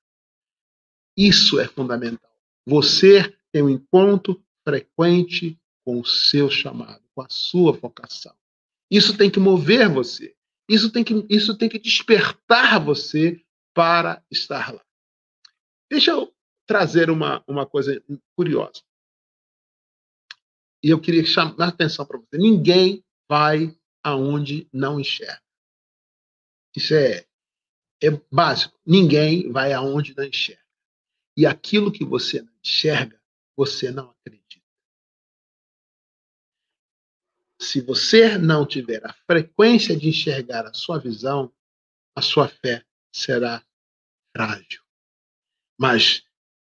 Isso 1.16 1.58
é 1.60 1.66
fundamental. 1.66 2.30
Você 2.66 3.36
tem 3.52 3.62
um 3.62 3.68
encontro 3.68 4.42
frequente 4.66 5.58
com 5.84 6.00
o 6.00 6.04
seu 6.04 6.50
chamado, 6.50 7.02
com 7.14 7.22
a 7.22 7.28
sua 7.28 7.72
vocação. 7.72 8.34
Isso 8.90 9.16
tem 9.16 9.30
que 9.30 9.38
mover 9.38 9.88
você. 9.88 10.34
Isso 10.68 10.90
tem 10.90 11.04
que, 11.04 11.26
isso 11.28 11.56
tem 11.56 11.68
que 11.68 11.78
despertar 11.78 12.82
você 12.82 13.44
para 13.74 14.24
estar 14.30 14.72
lá. 14.72 14.84
Deixa 15.90 16.12
eu 16.12 16.34
trazer 16.66 17.10
uma, 17.10 17.44
uma 17.46 17.66
coisa 17.66 18.02
curiosa. 18.34 18.82
E 20.82 20.90
eu 20.90 21.00
queria 21.00 21.24
chamar 21.24 21.66
a 21.66 21.68
atenção 21.68 22.06
para 22.06 22.18
você. 22.18 22.38
Ninguém 22.38 23.04
vai 23.28 23.76
aonde 24.02 24.68
não 24.72 24.98
enxerga. 24.98 25.43
Isso 26.74 26.94
é, 26.94 27.26
é 28.02 28.10
básico. 28.30 28.78
Ninguém 28.84 29.50
vai 29.50 29.72
aonde 29.72 30.14
não 30.16 30.24
enxerga. 30.24 30.62
E 31.36 31.46
aquilo 31.46 31.92
que 31.92 32.04
você 32.04 32.42
não 32.42 32.52
enxerga, 32.62 33.20
você 33.56 33.90
não 33.90 34.10
acredita. 34.10 34.44
Se 37.60 37.80
você 37.80 38.36
não 38.36 38.66
tiver 38.66 39.04
a 39.06 39.12
frequência 39.26 39.96
de 39.96 40.08
enxergar 40.08 40.66
a 40.66 40.74
sua 40.74 40.98
visão, 40.98 41.52
a 42.14 42.20
sua 42.20 42.48
fé 42.48 42.84
será 43.12 43.64
frágil. 44.36 44.82
Mas 45.78 46.24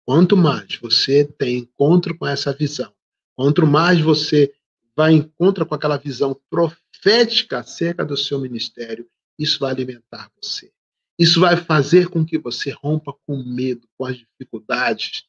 quanto 0.05 0.35
mais 0.35 0.75
você 0.77 1.25
tem 1.25 1.59
encontro 1.59 2.17
com 2.17 2.25
essa 2.25 2.51
visão, 2.53 2.93
quanto 3.35 3.65
mais 3.65 4.01
você 4.01 4.53
vai 4.95 5.13
encontro 5.13 5.65
com 5.65 5.75
aquela 5.75 5.97
visão 5.97 6.33
profética 6.49 7.59
acerca 7.59 8.03
do 8.03 8.17
seu 8.17 8.39
ministério, 8.39 9.09
isso 9.39 9.59
vai 9.59 9.71
alimentar 9.71 10.29
você. 10.41 10.71
Isso 11.17 11.39
vai 11.39 11.57
fazer 11.57 12.09
com 12.09 12.25
que 12.25 12.37
você 12.37 12.71
rompa 12.71 13.13
com 13.25 13.43
medo, 13.43 13.87
com 13.97 14.05
as 14.05 14.17
dificuldades. 14.17 15.25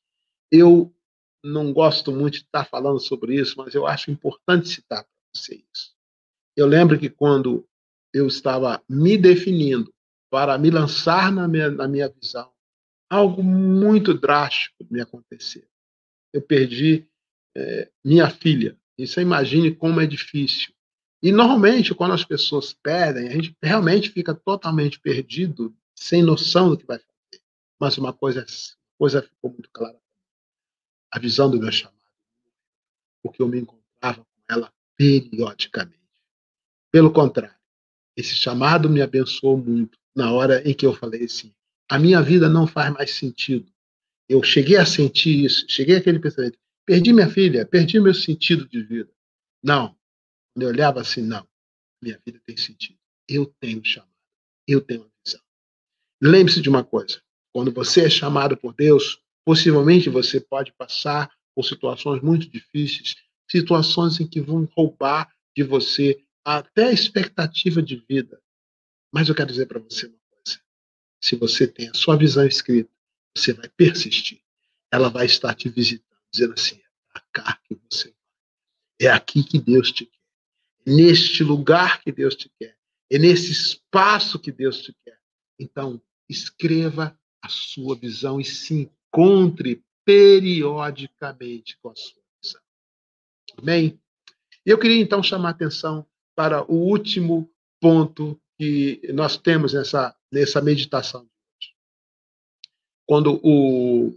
Eu 0.51 0.95
não 1.43 1.73
gosto 1.73 2.13
muito 2.13 2.35
de 2.35 2.45
estar 2.45 2.65
falando 2.65 3.01
sobre 3.01 3.41
isso, 3.41 3.55
mas 3.57 3.75
eu 3.75 3.87
acho 3.87 4.11
importante 4.11 4.69
citar 4.69 5.07
vocês. 5.35 5.95
Eu 6.57 6.67
lembro 6.67 6.99
que 6.99 7.09
quando 7.09 7.67
eu 8.13 8.27
estava 8.27 8.83
me 8.89 9.17
definindo 9.17 9.93
para 10.31 10.59
me 10.59 10.71
lançar 10.71 11.33
na 11.33 11.49
minha, 11.49 11.71
na 11.71 11.89
minha 11.89 12.09
visão, 12.09 12.53
algo 13.09 13.43
muito 13.43 14.15
drástico 14.15 14.87
me 14.91 15.01
aconteceu. 15.01 15.67
Eu 16.33 16.43
perdi 16.43 17.09
é, 17.57 17.91
minha 18.05 18.31
filha. 18.31 18.79
E 18.97 19.07
você 19.07 19.23
imagine 19.23 19.75
como 19.75 20.01
é 20.01 20.07
difícil. 20.07 20.73
E 21.23 21.31
normalmente, 21.31 21.95
quando 21.95 22.15
as 22.15 22.25
pessoas 22.25 22.73
perdem, 22.73 23.29
a 23.29 23.33
gente 23.33 23.55
realmente 23.63 24.11
fica 24.11 24.35
totalmente 24.35 24.99
perdido, 24.99 25.75
sem 25.95 26.23
noção 26.23 26.71
do 26.71 26.79
que 26.79 26.87
vai 26.87 26.99
fazer. 26.99 27.43
Mas 27.79 27.99
uma 27.99 28.13
coisa, 28.13 28.45
coisa 28.99 29.23
ficou 29.23 29.51
muito 29.51 29.69
clara. 29.71 29.99
A 31.13 31.19
visão 31.19 31.51
do 31.51 31.59
meu 31.59 31.71
chamado. 31.71 31.97
Porque 33.23 33.43
eu 33.43 33.49
me 33.49 33.61
encontrava 33.61 34.25
com 34.25 34.43
ela 34.49 34.73
periodicamente. 34.97 36.01
Pelo 36.91 37.13
contrário, 37.13 37.57
esse 38.17 38.35
chamado 38.35 38.89
me 38.89 39.03
abençoou 39.03 39.57
muito 39.57 39.99
na 40.15 40.33
hora 40.33 40.67
em 40.69 40.75
que 40.75 40.87
eu 40.87 40.95
falei 40.95 41.25
assim: 41.25 41.53
a 41.89 41.99
minha 41.99 42.23
vida 42.23 42.49
não 42.49 42.67
faz 42.67 42.93
mais 42.93 43.13
sentido. 43.13 43.71
Eu 44.29 44.43
cheguei 44.43 44.77
a 44.77 44.87
sentir 44.87 45.45
isso, 45.45 45.67
cheguei 45.69 45.97
àquele 45.97 46.19
pensamento: 46.19 46.59
perdi 46.87 47.13
minha 47.13 47.29
filha, 47.29 47.67
perdi 47.67 48.01
meu 48.01 48.15
sentido 48.15 48.67
de 48.69 48.83
vida. 48.83 49.11
Não. 49.63 49.97
Eu 50.57 50.69
olhava 50.69 51.01
assim: 51.01 51.23
não, 51.23 51.47
minha 52.03 52.21
vida 52.25 52.41
tem 52.45 52.57
sentido. 52.57 52.99
Eu 53.29 53.47
tenho 53.61 53.85
chamado, 53.85 54.11
eu 54.67 54.81
tenho 54.81 55.03
uma 55.03 55.13
visão. 55.25 55.41
Lembre-se 56.21 56.61
de 56.61 56.69
uma 56.69 56.85
coisa: 56.85 57.23
quando 57.53 57.73
você 57.73 58.07
é 58.07 58.11
chamado 58.11 58.57
por 58.57 58.75
Deus, 58.75 59.21
possivelmente 59.45 60.09
você 60.09 60.41
pode 60.41 60.73
passar 60.73 61.31
por 61.55 61.65
situações 61.65 62.23
muito 62.23 62.49
difíceis, 62.49 63.17
situações 63.51 64.21
em 64.21 64.27
que 64.27 64.41
vão 64.41 64.69
roubar 64.77 65.33
de 65.57 65.63
você 65.63 66.23
até 66.45 66.85
a 66.85 66.93
expectativa 66.93 67.83
de 67.83 67.97
vida. 68.09 68.41
Mas 69.13 69.29
eu 69.29 69.35
quero 69.35 69.51
dizer 69.51 69.67
para 69.67 69.81
você 69.81 70.07
uma 70.07 70.19
coisa: 70.31 70.61
se 71.21 71.37
você 71.37 71.67
tem 71.67 71.89
a 71.89 71.95
sua 71.95 72.17
visão 72.17 72.47
escrita, 72.47 72.91
você 73.37 73.53
vai 73.53 73.69
persistir. 73.69 74.41
Ela 74.93 75.09
vai 75.09 75.27
estar 75.27 75.55
te 75.55 75.69
visitando, 75.69 76.21
dizendo 76.33 76.55
assim: 76.55 76.77
é 76.77 77.13
para 77.13 77.23
cá 77.33 77.61
que 77.65 77.79
você 77.91 78.09
vai. 78.09 78.17
É 79.01 79.09
aqui 79.09 79.43
que 79.43 79.59
Deus 79.59 79.91
te 79.93 80.07
quer. 80.07 80.20
Neste 80.87 81.45
lugar 81.45 82.03
que 82.03 82.11
Deus 82.11 82.35
te 82.35 82.51
quer. 82.59 82.77
É 83.11 83.19
nesse 83.19 83.53
espaço 83.53 84.39
que 84.39 84.53
Deus 84.53 84.83
te 84.83 84.95
quer. 85.05 85.19
Então, 85.59 86.01
escreva 86.29 87.19
a 87.43 87.49
sua 87.49 87.97
visão 87.97 88.41
e 88.41 88.45
se 88.45 88.75
encontre 88.75 89.85
periodicamente 90.05 91.77
com 91.83 91.91
a 91.91 91.97
sua 91.97 92.23
visão. 92.43 92.61
Amém? 93.59 94.01
Eu 94.65 94.79
queria 94.79 95.01
então 95.01 95.23
chamar 95.23 95.49
a 95.49 95.53
atenção 95.53 96.07
para 96.35 96.65
o 96.71 96.75
último 96.75 97.53
ponto 97.81 98.41
que 98.59 99.01
nós 99.13 99.37
temos 99.37 99.73
nessa, 99.73 100.17
nessa 100.31 100.61
meditação. 100.61 101.29
Quando, 103.07 103.41
o, 103.43 104.17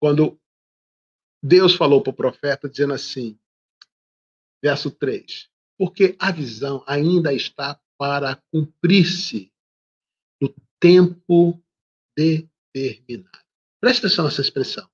quando 0.00 0.40
Deus 1.42 1.74
falou 1.74 2.00
para 2.00 2.10
o 2.10 2.16
profeta, 2.16 2.68
dizendo 2.68 2.94
assim, 2.94 3.38
verso 4.62 4.90
3: 4.90 5.50
Porque 5.78 6.16
a 6.18 6.30
visão 6.30 6.82
ainda 6.86 7.32
está 7.32 7.80
para 7.98 8.36
cumprir-se 8.52 9.52
no 10.40 10.54
tempo 10.80 11.62
determinado. 12.16 13.44
Presta 13.80 14.06
atenção 14.06 14.24
nessa 14.24 14.40
expressão. 14.40 14.88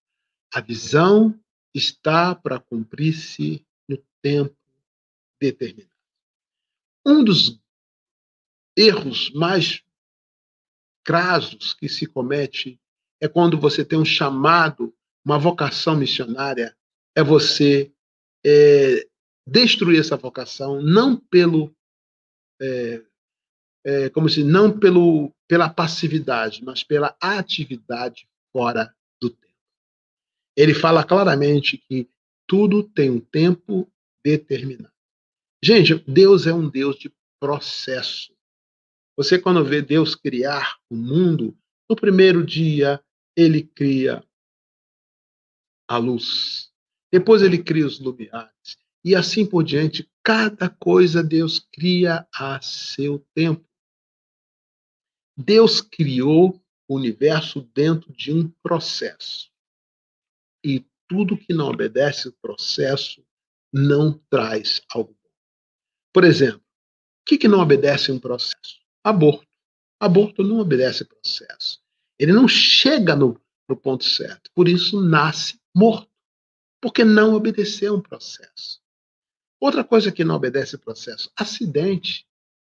A 0.53 0.61
visão 0.61 1.39
está 1.75 2.35
para 2.35 2.59
cumprir-se 2.59 3.65
no 3.89 3.97
tempo 4.21 4.57
determinado. 5.41 5.91
Um 7.07 7.25
dos 7.25 7.61
erros 8.77 9.31
mais 9.33 9.83
crasos 11.05 11.75
que 11.75 11.89
se 11.89 12.07
comete 12.07 12.81
é 13.21 13.29
quando 13.29 13.59
você 13.59 13.85
tem 13.85 13.99
um 13.99 14.05
chamado, 14.05 14.95
uma 15.25 15.39
vocação 15.39 15.97
missionária, 15.97 16.77
é 17.15 17.23
você 17.23 17.93
é, 18.45 19.09
destruir 19.47 20.01
essa 20.01 20.17
vocação, 20.17 20.81
não 20.81 21.17
pelo 21.17 21.75
é, 22.61 23.03
é, 23.85 24.09
como 24.11 24.29
se 24.29 24.45
não 24.45 24.79
pelo, 24.79 25.33
pela 25.49 25.69
passividade, 25.69 26.65
mas 26.65 26.85
pela 26.85 27.17
atividade 27.21 28.29
fora 28.53 28.95
do 29.21 29.31
tempo. 29.31 29.55
Ele 30.57 30.75
fala 30.75 31.05
claramente 31.05 31.77
que 31.77 32.09
tudo 32.47 32.83
tem 32.83 33.11
um 33.11 33.21
tempo 33.21 33.91
determinado. 34.25 34.93
Gente, 35.65 35.95
Deus 36.07 36.47
é 36.47 36.53
um 36.53 36.69
Deus 36.69 36.97
de 36.97 37.13
processo. 37.41 38.33
Você, 39.17 39.39
quando 39.39 39.65
vê 39.65 39.83
Deus 39.83 40.15
criar 40.15 40.79
o 40.89 40.97
mundo, 40.97 41.57
no 41.89 41.97
primeiro 41.97 42.45
dia, 42.45 43.03
ele 43.37 43.63
cria 43.63 44.25
a 45.89 45.99
luz. 45.99 46.71
Depois, 47.13 47.43
ele 47.43 47.63
cria 47.63 47.87
os 47.87 48.01
lumiares. 48.01 48.79
E 49.05 49.17
assim 49.17 49.45
por 49.45 49.65
diante, 49.65 50.09
cada 50.23 50.69
coisa 50.69 51.23
Deus 51.23 51.59
cria 51.59 52.27
a 52.33 52.61
seu 52.63 53.19
tempo. 53.35 53.67
Deus 55.37 55.81
criou 55.81 56.63
o 56.89 56.97
universo 56.97 57.63
dentro 57.75 58.13
de 58.13 58.33
um 58.33 58.49
processo. 58.63 59.51
E 60.65 60.87
tudo 61.09 61.37
que 61.37 61.53
não 61.53 61.69
obedece 61.69 62.29
o 62.29 62.33
processo 62.33 63.25
não 63.73 64.13
traz 64.31 64.83
algo 64.93 65.13
bom. 65.13 65.31
Por 66.13 66.25
exemplo, 66.25 66.61
o 66.61 67.25
que, 67.27 67.39
que 67.39 67.49
não 67.49 67.61
obedece 67.61 68.13
um 68.13 68.19
processo? 68.19 68.81
Aborto. 69.03 69.49
Aborto 69.99 70.43
não 70.43 70.59
obedece 70.59 71.05
processo. 71.05 71.81
Ele 72.19 72.33
não 72.33 72.47
chega 72.47 73.17
no, 73.17 73.41
no 73.69 73.77
ponto 73.77 74.05
certo. 74.05 74.51
Por 74.55 74.69
isso 74.69 75.01
nasce 75.01 75.59
morto. 75.75 76.11
Porque 76.81 77.05
não 77.05 77.35
obedeceu 77.35 77.95
um 77.95 78.01
processo. 78.01 78.82
Outra 79.63 79.85
coisa 79.85 80.11
que 80.11 80.25
não 80.25 80.35
obedece 80.35 80.77
processo: 80.77 81.31
acidente. 81.37 82.27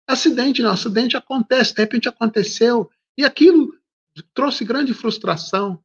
Acidente 0.07 0.61
não, 0.61 0.71
acidente 0.71 1.17
acontece, 1.17 1.75
de 1.75 1.81
repente 1.81 2.11
aconteceu, 2.11 2.91
e 3.17 3.25
aquilo 3.25 3.75
trouxe 4.35 4.67
grande 4.67 4.93
frustração. 4.93 5.83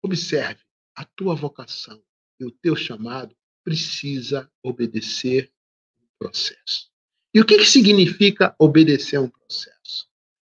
Observe, 0.00 0.60
a 0.94 1.04
tua 1.04 1.34
vocação 1.34 2.00
e 2.38 2.44
o 2.44 2.52
teu 2.52 2.76
chamado 2.76 3.34
precisa 3.64 4.48
obedecer 4.62 5.52
um 6.00 6.06
processo. 6.20 6.88
E 7.34 7.40
o 7.40 7.44
que, 7.44 7.58
que 7.58 7.64
significa 7.64 8.54
obedecer 8.60 9.18
um 9.18 9.28
processo? 9.28 10.08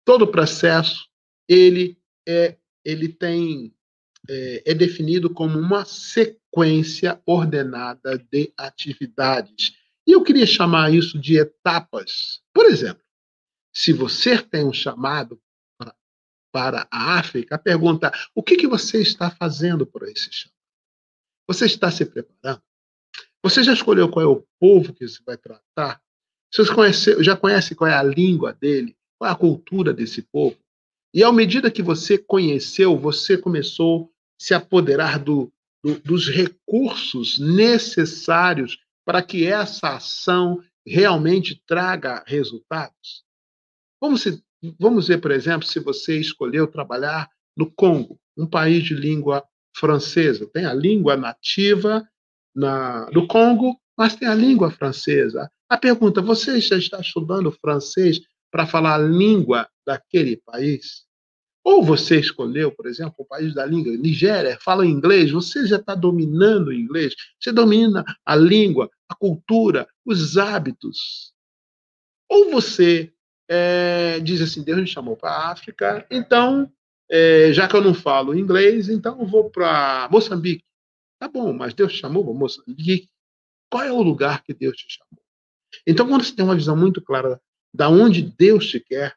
Todo 0.04 0.30
processo 0.30 1.08
ele 1.48 1.98
é 2.28 2.58
ele 2.84 3.08
tem 3.08 3.74
é, 4.28 4.62
é 4.66 4.74
definido 4.74 5.32
como 5.32 5.58
uma 5.58 5.86
sequência 5.86 6.43
ordenada 7.26 8.18
de 8.18 8.52
atividades. 8.56 9.72
E 10.06 10.12
eu 10.12 10.22
queria 10.22 10.46
chamar 10.46 10.92
isso 10.92 11.18
de 11.18 11.38
etapas. 11.38 12.40
Por 12.52 12.66
exemplo, 12.66 13.02
se 13.72 13.92
você 13.92 14.40
tem 14.40 14.64
um 14.64 14.72
chamado 14.72 15.40
para, 15.78 15.94
para 16.52 16.88
a 16.90 17.18
África, 17.18 17.58
pergunta: 17.58 18.12
o 18.34 18.42
que, 18.42 18.56
que 18.56 18.66
você 18.66 19.00
está 19.00 19.30
fazendo 19.30 19.86
por 19.86 20.06
esse 20.08 20.32
chamado? 20.32 20.54
Você 21.48 21.66
está 21.66 21.90
se 21.90 22.06
preparando? 22.06 22.62
Você 23.42 23.62
já 23.62 23.72
escolheu 23.72 24.08
qual 24.08 24.24
é 24.24 24.28
o 24.28 24.46
povo 24.58 24.94
que 24.94 25.06
você 25.06 25.20
vai 25.24 25.36
tratar? 25.36 26.00
Você 26.50 26.64
já 27.22 27.36
conhece 27.36 27.74
qual 27.74 27.90
é 27.90 27.94
a 27.94 28.02
língua 28.02 28.52
dele? 28.52 28.96
Qual 29.18 29.28
é 29.28 29.32
a 29.32 29.36
cultura 29.36 29.92
desse 29.92 30.22
povo? 30.22 30.56
E 31.12 31.22
à 31.22 31.30
medida 31.30 31.70
que 31.70 31.82
você 31.82 32.16
conheceu, 32.16 32.98
você 32.98 33.36
começou 33.36 34.06
a 34.06 34.08
se 34.38 34.54
apoderar 34.54 35.18
do, 35.18 35.52
do, 35.84 36.00
dos 36.00 36.28
recursos 36.28 37.38
necessários 37.38 38.78
para 39.04 39.22
que 39.22 39.46
essa 39.46 39.96
ação 39.96 40.62
realmente 40.86 41.62
traga 41.66 42.24
resultados? 42.26 43.22
Vamos, 44.00 44.22
se, 44.22 44.42
vamos 44.80 45.08
ver, 45.08 45.20
por 45.20 45.30
exemplo, 45.30 45.68
se 45.68 45.78
você 45.78 46.18
escolheu 46.18 46.66
trabalhar 46.66 47.28
no 47.54 47.70
Congo, 47.70 48.18
um 48.36 48.46
país 48.46 48.82
de 48.82 48.94
língua 48.94 49.44
francesa. 49.76 50.48
Tem 50.52 50.64
a 50.64 50.72
língua 50.72 51.16
nativa 51.16 52.06
na, 52.54 53.04
do 53.10 53.26
Congo, 53.26 53.78
mas 53.96 54.16
tem 54.16 54.26
a 54.26 54.34
língua 54.34 54.70
francesa. 54.70 55.50
A 55.68 55.76
pergunta: 55.76 56.22
você 56.22 56.60
já 56.60 56.76
está 56.76 57.00
estudando 57.00 57.52
francês 57.52 58.20
para 58.50 58.66
falar 58.66 58.94
a 58.94 58.98
língua 58.98 59.68
daquele 59.86 60.36
país? 60.36 61.03
Ou 61.64 61.82
você 61.82 62.20
escolheu, 62.20 62.70
por 62.70 62.86
exemplo, 62.86 63.14
o 63.16 63.24
país 63.24 63.54
da 63.54 63.64
língua, 63.64 63.96
Nigéria, 63.96 64.58
fala 64.60 64.84
inglês, 64.84 65.30
você 65.30 65.66
já 65.66 65.76
está 65.76 65.94
dominando 65.94 66.68
o 66.68 66.72
inglês, 66.74 67.14
você 67.40 67.50
domina 67.50 68.04
a 68.24 68.36
língua, 68.36 68.90
a 69.08 69.14
cultura, 69.14 69.88
os 70.04 70.36
hábitos. 70.36 71.32
Ou 72.28 72.50
você 72.50 73.14
é, 73.48 74.20
diz 74.20 74.42
assim: 74.42 74.62
Deus 74.62 74.78
me 74.78 74.86
chamou 74.86 75.16
para 75.16 75.30
a 75.30 75.52
África, 75.52 76.06
então, 76.10 76.70
é, 77.10 77.50
já 77.54 77.66
que 77.66 77.74
eu 77.74 77.82
não 77.82 77.94
falo 77.94 78.36
inglês, 78.36 78.90
então 78.90 79.18
eu 79.20 79.26
vou 79.26 79.48
para 79.50 80.06
Moçambique. 80.10 80.64
Tá 81.18 81.28
bom, 81.28 81.54
mas 81.54 81.72
Deus 81.72 81.94
te 81.94 82.00
chamou 82.00 82.22
para 82.22 82.34
Moçambique. 82.34 83.08
Qual 83.70 83.82
é 83.82 83.90
o 83.90 84.02
lugar 84.02 84.42
que 84.42 84.52
Deus 84.52 84.76
te 84.76 84.98
chamou? 84.98 85.24
Então, 85.86 86.06
quando 86.06 86.24
você 86.24 86.36
tem 86.36 86.44
uma 86.44 86.54
visão 86.54 86.76
muito 86.76 87.00
clara 87.00 87.40
da 87.72 87.88
onde 87.88 88.22
Deus 88.22 88.66
te 88.66 88.78
quer, 88.78 89.16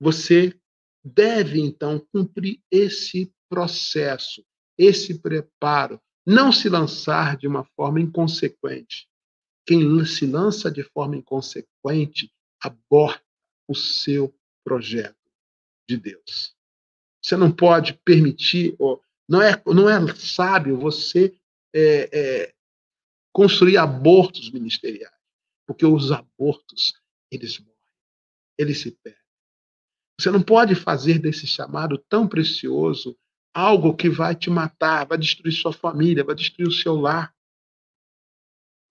você 0.00 0.58
deve 1.06 1.60
então 1.60 2.04
cumprir 2.12 2.60
esse 2.70 3.32
processo, 3.48 4.44
esse 4.76 5.20
preparo, 5.20 6.00
não 6.26 6.50
se 6.50 6.68
lançar 6.68 7.36
de 7.36 7.46
uma 7.46 7.64
forma 7.76 8.00
inconsequente. 8.00 9.08
Quem 9.64 10.04
se 10.04 10.26
lança 10.26 10.70
de 10.70 10.82
forma 10.82 11.16
inconsequente 11.16 12.32
aborta 12.60 13.22
o 13.68 13.74
seu 13.74 14.34
projeto 14.64 15.16
de 15.88 15.96
Deus. 15.96 16.56
Você 17.22 17.36
não 17.36 17.52
pode 17.52 17.94
permitir, 18.04 18.76
não 19.28 19.40
é, 19.40 19.62
não 19.66 19.88
é 19.88 20.14
sábio 20.16 20.78
você 20.78 21.36
é, 21.72 22.08
é, 22.12 22.54
construir 23.32 23.76
abortos 23.76 24.50
ministeriais, 24.50 25.12
porque 25.66 25.84
os 25.86 26.10
abortos 26.10 26.94
eles 27.30 27.58
morrem, 27.58 27.76
eles 28.58 28.80
se 28.80 28.90
perdem. 28.90 29.25
Você 30.18 30.30
não 30.30 30.42
pode 30.42 30.74
fazer 30.74 31.18
desse 31.18 31.46
chamado 31.46 31.98
tão 32.08 32.26
precioso 32.26 33.16
algo 33.54 33.94
que 33.94 34.08
vai 34.08 34.34
te 34.34 34.50
matar, 34.50 35.06
vai 35.06 35.16
destruir 35.16 35.52
sua 35.52 35.72
família, 35.72 36.24
vai 36.24 36.34
destruir 36.34 36.68
o 36.68 36.72
seu 36.72 36.94
lar. 36.94 37.34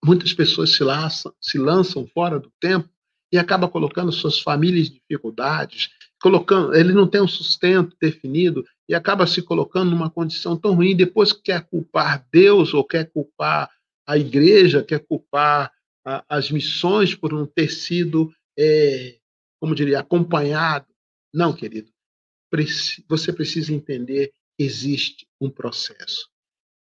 Muitas 0.03 0.33
pessoas 0.33 0.75
se 0.75 0.83
lançam, 0.83 1.33
se 1.39 1.57
lançam 1.57 2.07
fora 2.07 2.39
do 2.39 2.51
tempo 2.59 2.89
e 3.31 3.37
acabam 3.37 3.69
colocando 3.69 4.11
suas 4.11 4.39
famílias 4.39 4.87
em 4.87 4.93
dificuldades, 4.93 5.89
colocando, 6.21 6.75
ele 6.75 6.93
não 6.93 7.07
tem 7.07 7.21
um 7.21 7.27
sustento 7.27 7.95
definido 7.99 8.65
e 8.87 8.95
acaba 8.95 9.27
se 9.27 9.41
colocando 9.41 9.91
numa 9.91 10.09
condição 10.09 10.55
tão 10.57 10.75
ruim, 10.75 10.95
depois 10.95 11.33
quer 11.33 11.67
culpar 11.67 12.25
Deus 12.31 12.73
ou 12.73 12.83
quer 12.83 13.11
culpar 13.11 13.69
a 14.07 14.17
igreja, 14.17 14.83
quer 14.83 14.99
culpar 14.99 15.71
a, 16.05 16.23
as 16.29 16.51
missões 16.51 17.15
por 17.15 17.33
não 17.33 17.45
ter 17.45 17.69
sido, 17.69 18.31
é, 18.57 19.17
como 19.59 19.75
diria, 19.75 19.99
acompanhado. 19.99 20.85
Não, 21.35 21.53
querido. 21.53 21.91
Você 23.09 23.33
precisa 23.33 23.73
entender 23.73 24.31
que 24.57 24.63
existe 24.63 25.27
um 25.39 25.49
processo. 25.49 26.29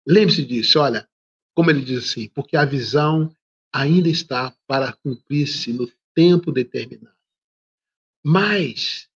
Lembre-se 0.05 0.45
disso, 0.45 0.79
olha, 0.79 1.07
como 1.55 1.71
ele 1.71 1.81
diz 1.81 2.03
assim, 2.03 2.27
porque 2.29 2.57
a 2.57 2.65
visão 2.65 3.33
ainda 3.73 4.09
está 4.09 4.53
para 4.67 4.91
cumprir-se 4.91 5.71
no 5.71 5.89
tempo 6.13 6.51
determinado. 6.51 7.15
Mas 8.23 9.09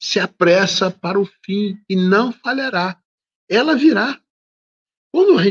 se 0.00 0.18
apressa 0.18 0.90
para 0.90 1.20
o 1.20 1.28
fim 1.44 1.78
e 1.86 1.94
não 1.94 2.32
falhará. 2.32 2.98
Ela 3.48 3.76
virá. 3.76 4.18
Uma 5.12 5.42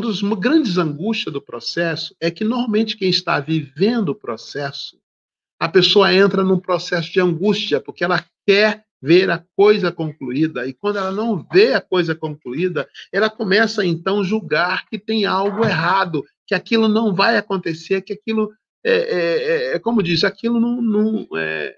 das 0.00 0.20
grandes 0.40 0.78
angústias 0.78 1.32
do 1.32 1.40
processo 1.40 2.16
é 2.18 2.30
que, 2.30 2.42
normalmente, 2.42 2.96
quem 2.96 3.08
está 3.08 3.38
vivendo 3.38 4.08
o 4.08 4.14
processo, 4.14 5.00
a 5.58 5.68
pessoa 5.68 6.12
entra 6.12 6.42
num 6.42 6.58
processo 6.58 7.10
de 7.10 7.20
angústia, 7.20 7.80
porque 7.80 8.04
ela 8.04 8.24
quer 8.46 8.84
ver 9.00 9.30
a 9.30 9.44
coisa 9.56 9.92
concluída. 9.92 10.66
E 10.66 10.72
quando 10.72 10.98
ela 10.98 11.12
não 11.12 11.46
vê 11.52 11.74
a 11.74 11.80
coisa 11.80 12.14
concluída, 12.14 12.88
ela 13.12 13.30
começa 13.30 13.84
então 13.84 14.20
a 14.20 14.24
julgar 14.24 14.86
que 14.88 14.98
tem 14.98 15.24
algo 15.24 15.64
errado, 15.64 16.24
que 16.46 16.54
aquilo 16.54 16.88
não 16.88 17.14
vai 17.14 17.36
acontecer, 17.36 18.02
que 18.02 18.12
aquilo 18.12 18.52
é, 18.84 18.92
é, 18.92 19.18
é, 19.72 19.74
é 19.74 19.78
como 19.78 20.02
diz, 20.02 20.24
aquilo 20.24 20.60
não, 20.60 20.80
não 20.80 21.28
é, 21.36 21.76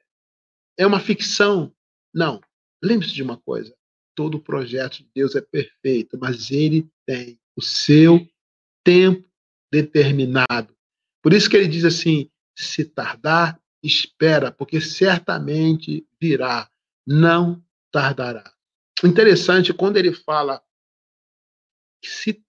é 0.78 0.86
uma 0.86 1.00
ficção. 1.00 1.72
Não. 2.14 2.40
Lembre-se 2.82 3.14
de 3.14 3.22
uma 3.22 3.36
coisa: 3.36 3.74
todo 4.14 4.40
projeto 4.40 4.98
de 4.98 5.08
Deus 5.14 5.34
é 5.34 5.40
perfeito, 5.40 6.18
mas 6.18 6.50
ele 6.50 6.88
tem 7.06 7.38
o 7.56 7.62
seu 7.62 8.26
tempo 8.84 9.28
determinado. 9.72 10.74
Por 11.22 11.32
isso 11.32 11.48
que 11.48 11.56
ele 11.56 11.68
diz 11.68 11.84
assim: 11.84 12.30
se 12.56 12.84
tardar, 12.84 13.60
espera, 13.82 14.52
porque 14.52 14.80
certamente 14.80 16.06
virá, 16.20 16.70
não 17.06 17.64
tardará. 17.90 18.52
Interessante, 19.02 19.72
quando 19.72 19.96
ele 19.96 20.12
fala 20.12 20.62
se 22.04 22.44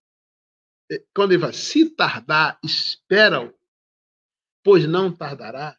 eh, 0.91 1.04
quando 1.13 1.32
ele 1.32 1.41
fala 1.41 1.54
se 1.54 1.89
tardar, 1.89 2.60
espera, 2.63 3.54
pois 4.63 4.86
não 4.88 5.12
tardará, 5.12 5.78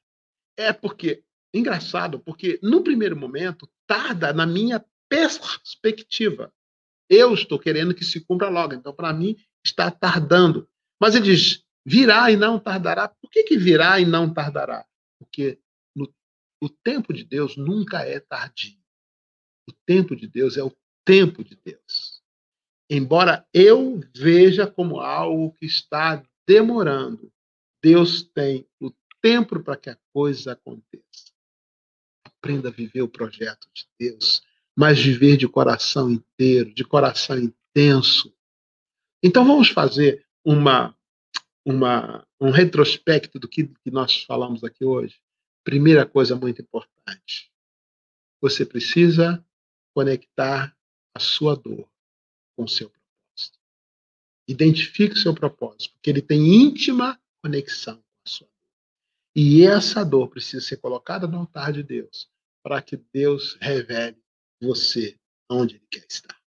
é 0.56 0.72
porque 0.72 1.24
engraçado, 1.52 2.18
porque 2.18 2.58
no 2.62 2.82
primeiro 2.82 3.16
momento 3.16 3.68
tarda 3.86 4.32
na 4.32 4.46
minha 4.46 4.84
perspectiva. 5.08 6.52
Eu 7.08 7.34
estou 7.34 7.58
querendo 7.58 7.94
que 7.94 8.04
se 8.04 8.20
cumpra 8.20 8.48
logo. 8.48 8.72
Então, 8.72 8.94
para 8.94 9.12
mim, 9.12 9.36
está 9.62 9.90
tardando. 9.90 10.66
Mas 10.98 11.14
ele 11.14 11.26
diz: 11.26 11.62
virá 11.84 12.30
e 12.30 12.36
não 12.36 12.58
tardará. 12.58 13.08
Por 13.08 13.30
que, 13.30 13.42
que 13.42 13.58
virá 13.58 14.00
e 14.00 14.06
não 14.06 14.32
tardará? 14.32 14.86
Porque 15.32 15.58
no, 15.96 16.12
o 16.62 16.68
tempo 16.68 17.12
de 17.12 17.24
Deus 17.24 17.56
nunca 17.56 18.02
é 18.02 18.20
tardio. 18.20 18.78
O 19.66 19.72
tempo 19.86 20.14
de 20.14 20.26
Deus 20.26 20.56
é 20.56 20.62
o 20.62 20.76
tempo 21.04 21.42
de 21.42 21.56
Deus. 21.56 22.22
Embora 22.90 23.46
eu 23.54 24.00
veja 24.14 24.66
como 24.66 25.00
algo 25.00 25.54
que 25.54 25.64
está 25.64 26.22
demorando, 26.46 27.32
Deus 27.82 28.22
tem 28.22 28.68
o 28.78 28.92
tempo 29.22 29.62
para 29.62 29.76
que 29.76 29.88
a 29.88 29.98
coisa 30.12 30.52
aconteça. 30.52 31.32
Aprenda 32.24 32.68
a 32.68 32.72
viver 32.72 33.00
o 33.00 33.08
projeto 33.08 33.66
de 33.74 33.86
Deus 33.98 34.42
mas 34.76 34.98
viver 34.98 35.36
de 35.36 35.48
coração 35.48 36.10
inteiro, 36.10 36.72
de 36.74 36.84
coração 36.84 37.38
intenso. 37.38 38.34
Então 39.22 39.44
vamos 39.44 39.68
fazer 39.68 40.26
uma, 40.44 40.96
uma, 41.64 42.26
um 42.40 42.50
retrospecto 42.50 43.38
do 43.38 43.48
que, 43.48 43.66
que 43.66 43.90
nós 43.90 44.24
falamos 44.24 44.64
aqui 44.64 44.84
hoje. 44.84 45.20
Primeira 45.64 46.04
coisa 46.06 46.34
muito 46.34 46.62
importante: 46.62 47.52
você 48.40 48.66
precisa 48.66 49.44
conectar 49.94 50.76
a 51.14 51.20
sua 51.20 51.54
dor 51.54 51.88
com 52.56 52.64
o 52.64 52.68
seu 52.68 52.88
propósito. 52.90 53.58
Identifique 54.48 55.14
o 55.14 55.18
seu 55.18 55.34
propósito, 55.34 55.92
porque 55.94 56.10
ele 56.10 56.22
tem 56.22 56.62
íntima 56.62 57.20
conexão 57.42 57.96
com 57.96 58.20
a 58.24 58.28
sua 58.28 58.46
dor. 58.46 58.70
E 59.34 59.64
essa 59.64 60.04
dor 60.04 60.28
precisa 60.28 60.64
ser 60.64 60.78
colocada 60.78 61.26
no 61.26 61.38
altar 61.38 61.72
de 61.72 61.82
Deus, 61.82 62.28
para 62.62 62.82
que 62.82 62.96
Deus 62.96 63.56
revele 63.60 64.22
você 64.60 65.18
onde 65.50 65.76
ele 65.76 65.86
quer 65.90 66.06
estar. 66.08 66.40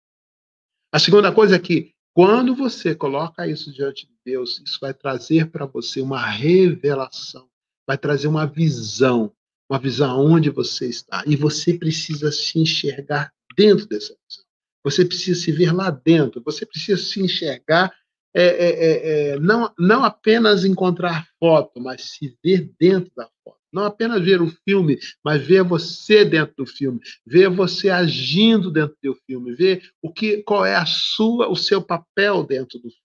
A 0.91 0.99
segunda 0.99 1.33
coisa 1.33 1.55
é 1.55 1.59
que 1.59 1.93
quando 2.13 2.55
você 2.55 2.93
coloca 2.93 3.47
isso 3.47 3.73
diante 3.73 4.05
de 4.05 4.13
Deus, 4.23 4.61
isso 4.63 4.79
vai 4.79 4.93
trazer 4.93 5.49
para 5.49 5.65
você 5.65 5.99
uma 5.99 6.23
revelação, 6.23 7.49
vai 7.87 7.97
trazer 7.97 8.27
uma 8.27 8.45
visão, 8.45 9.31
uma 9.69 9.79
visão 9.79 10.19
onde 10.19 10.49
você 10.49 10.87
está. 10.87 11.23
E 11.27 11.35
você 11.35 11.73
precisa 11.73 12.31
se 12.31 12.59
enxergar 12.59 13.31
dentro 13.55 13.87
dessa 13.87 14.15
visão. 14.27 14.45
Você 14.83 15.05
precisa 15.05 15.39
se 15.39 15.51
ver 15.51 15.73
lá 15.73 15.89
dentro, 15.89 16.41
você 16.43 16.65
precisa 16.65 17.01
se 17.01 17.21
enxergar, 17.21 17.93
é, 18.35 18.43
é, 18.43 18.69
é, 18.69 19.29
é 19.29 19.39
não, 19.39 19.73
não 19.77 20.03
apenas 20.03 20.65
encontrar 20.65 21.27
foto, 21.39 21.79
mas 21.79 22.01
se 22.11 22.37
ver 22.43 22.69
dentro 22.79 23.11
da 23.15 23.29
foto. 23.43 23.59
Não 23.71 23.85
apenas 23.85 24.21
ver 24.23 24.39
o 24.39 24.53
filme, 24.63 24.99
mas 25.23 25.41
ver 25.41 25.63
você 25.63 26.23
dentro 26.23 26.53
do 26.57 26.65
filme, 26.65 26.99
ver 27.25 27.49
você 27.49 27.89
agindo 27.89 28.69
dentro 28.69 28.95
do 29.01 29.15
filme, 29.25 29.55
ver 29.55 29.89
o 29.99 30.13
que, 30.13 30.43
qual 30.43 30.63
é 30.63 30.75
a 30.75 30.85
sua, 30.85 31.49
o 31.49 31.55
seu 31.55 31.81
papel 31.81 32.43
dentro 32.43 32.77
do 32.77 32.89
filme. 32.89 33.03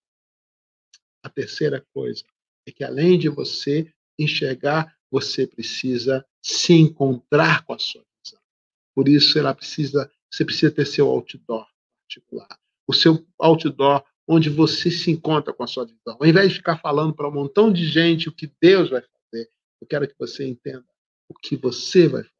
A 1.22 1.30
terceira 1.30 1.84
coisa 1.94 2.22
é 2.66 2.72
que 2.72 2.84
além 2.84 3.18
de 3.18 3.30
você 3.30 3.90
enxergar, 4.18 4.94
você 5.10 5.46
precisa 5.46 6.24
se 6.42 6.72
encontrar 6.72 7.64
com 7.64 7.72
a 7.72 7.78
sua 7.78 8.04
visão. 8.22 8.40
Por 8.94 9.08
isso, 9.08 9.38
ela 9.38 9.54
precisa, 9.54 10.10
você 10.30 10.44
precisa 10.44 10.72
ter 10.72 10.86
seu 10.86 11.08
outdoor 11.08 11.66
particular, 12.02 12.58
o 12.86 12.92
seu 12.92 13.26
outdoor 13.38 14.04
onde 14.26 14.50
você 14.50 14.90
se 14.90 15.10
encontra 15.10 15.52
com 15.54 15.62
a 15.62 15.66
sua 15.66 15.86
visão. 15.86 16.16
Ao 16.20 16.26
invés 16.26 16.50
de 16.50 16.56
ficar 16.56 16.76
falando 16.78 17.14
para 17.14 17.28
um 17.28 17.32
montão 17.32 17.72
de 17.72 17.86
gente 17.86 18.28
o 18.28 18.32
que 18.32 18.52
Deus 18.60 18.90
vai 18.90 19.00
fazer, 19.00 19.50
eu 19.80 19.86
quero 19.86 20.06
que 20.06 20.14
você 20.18 20.46
entenda 20.46 20.84
o 21.28 21.34
que 21.34 21.56
você 21.56 22.06
vai 22.08 22.22
fazer. 22.22 22.34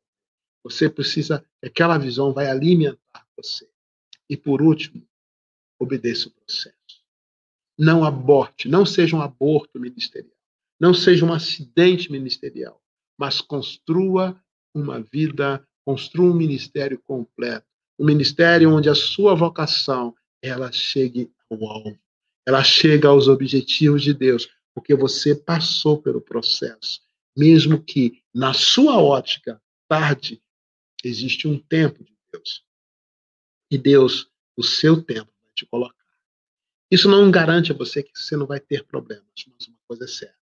Você 0.64 0.90
precisa, 0.90 1.44
aquela 1.64 1.96
visão 1.96 2.32
vai 2.32 2.46
alimentar 2.46 3.26
você. 3.36 3.66
E 4.28 4.36
por 4.36 4.60
último, 4.60 5.06
obedeça 5.78 6.28
o 6.28 6.32
processo. 6.32 6.76
Não 7.78 8.04
aborte, 8.04 8.68
não 8.68 8.84
seja 8.84 9.16
um 9.16 9.22
aborto 9.22 9.78
ministerial. 9.80 10.37
Não 10.80 10.94
seja 10.94 11.24
um 11.24 11.32
acidente 11.32 12.10
ministerial, 12.10 12.80
mas 13.18 13.40
construa 13.40 14.40
uma 14.74 15.00
vida, 15.00 15.66
construa 15.84 16.30
um 16.30 16.36
ministério 16.36 16.98
completo. 16.98 17.66
Um 17.98 18.06
ministério 18.06 18.72
onde 18.72 18.88
a 18.88 18.94
sua 18.94 19.34
vocação 19.34 20.14
ela 20.40 20.70
chegue 20.70 21.30
ao 21.50 21.66
alvo. 21.66 21.98
Ela 22.46 22.62
chega 22.62 23.08
aos 23.08 23.26
objetivos 23.26 24.02
de 24.02 24.14
Deus, 24.14 24.48
porque 24.72 24.94
você 24.94 25.34
passou 25.34 26.00
pelo 26.00 26.20
processo 26.20 27.00
mesmo 27.38 27.80
que 27.80 28.20
na 28.34 28.52
sua 28.52 29.00
ótica 29.00 29.62
tarde, 29.86 30.42
existe 31.04 31.46
um 31.46 31.56
tempo 31.56 32.02
de 32.02 32.12
Deus. 32.32 32.64
E 33.70 33.78
Deus, 33.78 34.28
o 34.56 34.64
seu 34.64 35.00
tempo, 35.00 35.32
vai 35.44 35.52
te 35.54 35.64
colocar. 35.64 35.94
Isso 36.90 37.08
não 37.08 37.30
garante 37.30 37.70
a 37.70 37.76
você 37.76 38.02
que 38.02 38.10
você 38.12 38.36
não 38.36 38.44
vai 38.44 38.58
ter 38.58 38.84
problemas, 38.84 39.24
mas 39.46 39.68
uma 39.68 39.78
coisa 39.86 40.04
é 40.04 40.08
certa: 40.08 40.36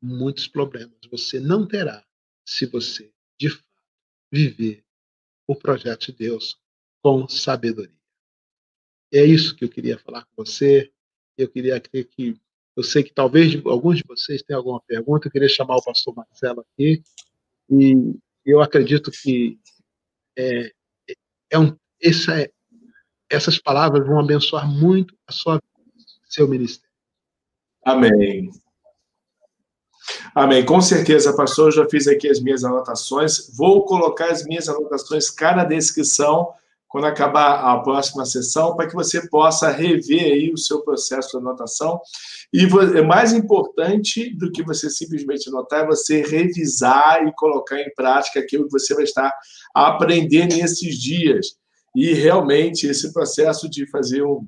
muitos 0.00 0.46
problemas 0.46 0.96
você 1.10 1.40
não 1.40 1.66
terá 1.66 2.04
se 2.44 2.66
você, 2.66 3.12
de 3.38 3.50
fato, 3.50 3.64
viver 4.30 4.84
o 5.46 5.54
projeto 5.54 6.06
de 6.06 6.12
Deus 6.12 6.58
com 7.02 7.28
sabedoria. 7.28 7.94
É 9.12 9.24
isso 9.24 9.54
que 9.54 9.64
eu 9.64 9.68
queria 9.68 9.98
falar 9.98 10.24
com 10.24 10.44
você. 10.44 10.92
Eu 11.38 11.48
queria 11.48 11.78
que 11.80 12.38
eu 12.76 12.82
sei 12.82 13.02
que 13.02 13.12
talvez 13.12 13.54
alguns 13.64 13.98
de 13.98 14.04
vocês 14.06 14.42
tenham 14.42 14.58
alguma 14.58 14.80
pergunta. 14.80 15.26
Eu 15.26 15.32
queria 15.32 15.48
chamar 15.48 15.76
o 15.76 15.84
pastor 15.84 16.14
Marcelo 16.14 16.60
aqui. 16.60 17.02
E 17.70 18.14
eu 18.44 18.60
acredito 18.60 19.10
que 19.10 19.58
é, 20.36 20.72
é 21.50 21.58
um, 21.58 21.76
essa, 22.00 22.42
é, 22.42 22.52
essas 23.30 23.58
palavras 23.58 24.06
vão 24.06 24.20
abençoar 24.20 24.68
muito 24.68 25.16
a 25.26 25.32
sua 25.32 25.62
seu 26.28 26.46
ministério. 26.46 26.94
Amém. 27.82 28.50
Amém. 30.34 30.64
Com 30.64 30.80
certeza, 30.80 31.34
pastor. 31.34 31.68
Eu 31.68 31.72
já 31.72 31.88
fiz 31.88 32.06
aqui 32.06 32.28
as 32.28 32.40
minhas 32.40 32.64
anotações. 32.64 33.50
Vou 33.56 33.84
colocar 33.84 34.30
as 34.30 34.44
minhas 34.44 34.68
anotações 34.68 35.30
cá 35.30 35.54
na 35.54 35.64
descrição 35.64 36.52
quando 36.88 37.06
acabar 37.06 37.74
a 37.74 37.78
próxima 37.80 38.24
sessão, 38.24 38.74
para 38.74 38.86
que 38.86 38.94
você 38.94 39.28
possa 39.28 39.70
rever 39.70 40.32
aí 40.32 40.52
o 40.52 40.56
seu 40.56 40.82
processo 40.82 41.30
de 41.30 41.36
anotação. 41.36 42.00
E 42.52 42.64
é 42.96 43.02
mais 43.02 43.32
importante 43.32 44.34
do 44.34 44.50
que 44.50 44.62
você 44.62 44.88
simplesmente 44.88 45.48
anotar, 45.48 45.80
é 45.80 45.86
você 45.86 46.22
revisar 46.22 47.26
e 47.26 47.32
colocar 47.34 47.80
em 47.80 47.92
prática 47.94 48.40
aquilo 48.40 48.64
que 48.64 48.72
você 48.72 48.94
vai 48.94 49.04
estar 49.04 49.30
aprendendo 49.74 50.56
nesses 50.56 50.96
dias. 50.96 51.56
E 51.94 52.14
realmente 52.14 52.86
esse 52.86 53.12
processo 53.12 53.68
de 53.68 53.86
fazer 53.90 54.22
um, 54.22 54.46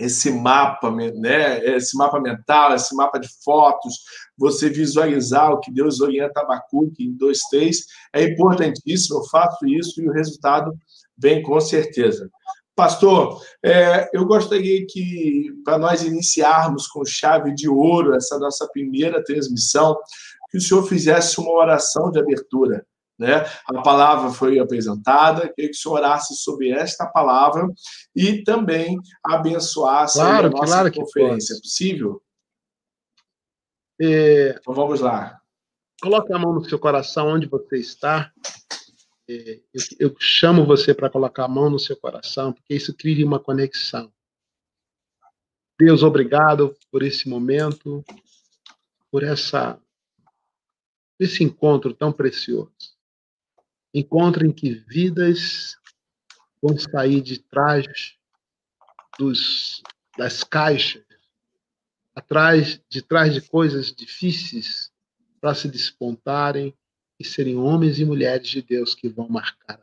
esse 0.00 0.30
mapa, 0.32 0.90
né, 0.90 1.62
esse 1.76 1.96
mapa 1.96 2.18
mental, 2.18 2.74
esse 2.74 2.94
mapa 2.96 3.18
de 3.18 3.28
fotos, 3.44 3.94
você 4.36 4.70
visualizar 4.70 5.52
o 5.52 5.60
que 5.60 5.70
Deus 5.70 6.00
orienta 6.00 6.40
Abacuque 6.40 7.04
em 7.04 7.16
2.3, 7.16 7.76
é 8.14 8.24
importantíssimo, 8.24 9.18
eu 9.18 9.24
faço 9.24 9.66
isso 9.66 10.00
e 10.00 10.08
o 10.08 10.12
resultado 10.12 10.72
vem 11.16 11.42
com 11.42 11.60
certeza. 11.60 12.30
Pastor, 12.74 13.42
é, 13.62 14.08
eu 14.14 14.24
gostaria 14.24 14.86
que, 14.88 15.52
para 15.64 15.76
nós 15.76 16.02
iniciarmos 16.02 16.86
com 16.86 17.04
chave 17.04 17.54
de 17.54 17.68
ouro 17.68 18.14
essa 18.14 18.38
nossa 18.38 18.66
primeira 18.72 19.22
transmissão, 19.22 19.94
que 20.50 20.56
o 20.56 20.60
senhor 20.60 20.82
fizesse 20.84 21.38
uma 21.38 21.52
oração 21.52 22.10
de 22.10 22.18
abertura. 22.18 22.84
Né? 23.20 23.44
A 23.66 23.82
palavra 23.82 24.30
foi 24.30 24.58
apresentada, 24.58 25.52
queria 25.52 25.70
que 25.70 25.76
o 25.76 25.78
senhor 25.78 25.96
orasse 25.96 26.34
sobre 26.36 26.70
esta 26.70 27.04
palavra 27.04 27.68
e 28.16 28.42
também 28.42 28.96
abençoasse 29.22 30.18
claro, 30.18 30.46
a 30.46 30.50
nossa 30.50 30.64
claro 30.64 30.92
conferência. 30.94 31.52
É 31.52 31.58
possível? 31.58 32.22
É... 34.00 34.56
Então 34.58 34.72
vamos 34.72 35.00
lá. 35.00 35.38
Coloque 36.00 36.32
a 36.32 36.38
mão 36.38 36.54
no 36.54 36.64
seu 36.64 36.78
coração 36.78 37.28
onde 37.28 37.46
você 37.46 37.76
está. 37.76 38.32
É, 39.28 39.60
eu, 39.74 40.08
eu 40.08 40.16
chamo 40.18 40.64
você 40.64 40.94
para 40.94 41.10
colocar 41.10 41.44
a 41.44 41.48
mão 41.48 41.68
no 41.68 41.78
seu 41.78 41.98
coração, 41.98 42.54
porque 42.54 42.74
isso 42.74 42.96
cria 42.96 43.26
uma 43.26 43.38
conexão. 43.38 44.10
Deus, 45.78 46.02
obrigado 46.02 46.74
por 46.90 47.02
esse 47.02 47.28
momento, 47.28 48.02
por 49.10 49.22
essa 49.22 49.78
esse 51.18 51.44
encontro 51.44 51.92
tão 51.92 52.10
precioso 52.10 52.89
encontro 53.92 54.46
em 54.46 54.52
que 54.52 54.72
vidas 54.72 55.76
vão 56.62 56.78
sair 56.78 57.20
de 57.20 57.38
trás 57.38 58.16
dos, 59.18 59.82
das 60.16 60.44
caixas, 60.44 61.04
atrás, 62.14 62.80
de 62.88 63.02
trás 63.02 63.34
de 63.34 63.40
coisas 63.40 63.92
difíceis, 63.92 64.90
para 65.40 65.54
se 65.54 65.68
despontarem 65.68 66.76
e 67.18 67.24
serem 67.24 67.56
homens 67.56 67.98
e 67.98 68.04
mulheres 68.04 68.48
de 68.48 68.62
Deus 68.62 68.94
que 68.94 69.08
vão 69.08 69.28
marcar. 69.28 69.80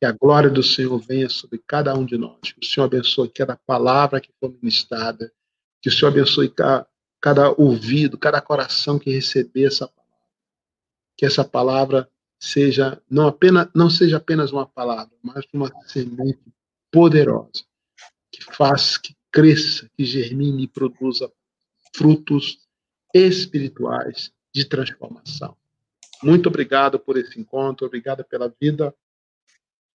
Que 0.00 0.06
a 0.06 0.12
glória 0.12 0.50
do 0.50 0.62
Senhor 0.62 0.98
venha 0.98 1.28
sobre 1.28 1.62
cada 1.66 1.94
um 1.94 2.04
de 2.04 2.16
nós. 2.16 2.40
Que 2.40 2.60
o 2.60 2.64
Senhor 2.64 2.86
abençoe 2.86 3.28
cada 3.28 3.56
palavra 3.56 4.20
que 4.20 4.32
for 4.40 4.50
ministrada. 4.50 5.32
Que 5.80 5.88
o 5.88 5.92
Senhor 5.92 6.10
abençoe 6.10 6.48
cada, 6.48 6.86
cada 7.20 7.50
ouvido, 7.50 8.18
cada 8.18 8.40
coração 8.40 8.98
que 8.98 9.10
receber 9.10 9.66
essa 9.66 9.88
palavra. 9.88 10.14
Que 11.16 11.26
essa 11.26 11.44
palavra 11.44 12.10
seja 12.44 13.00
não 13.10 13.26
apenas 13.26 13.68
não 13.74 13.88
seja 13.88 14.18
apenas 14.18 14.52
uma 14.52 14.66
palavra, 14.66 15.14
mas 15.22 15.44
uma 15.52 15.72
semente 15.86 16.40
poderosa 16.92 17.64
que 18.30 18.44
faz 18.54 18.98
que 18.98 19.16
cresça, 19.32 19.90
que 19.96 20.04
germine 20.04 20.64
e 20.64 20.68
produza 20.68 21.32
frutos 21.96 22.58
espirituais 23.14 24.30
de 24.52 24.64
transformação. 24.64 25.56
Muito 26.22 26.48
obrigado 26.48 26.98
por 26.98 27.16
esse 27.16 27.40
encontro, 27.40 27.86
obrigado 27.86 28.22
pela 28.24 28.52
vida 28.60 28.94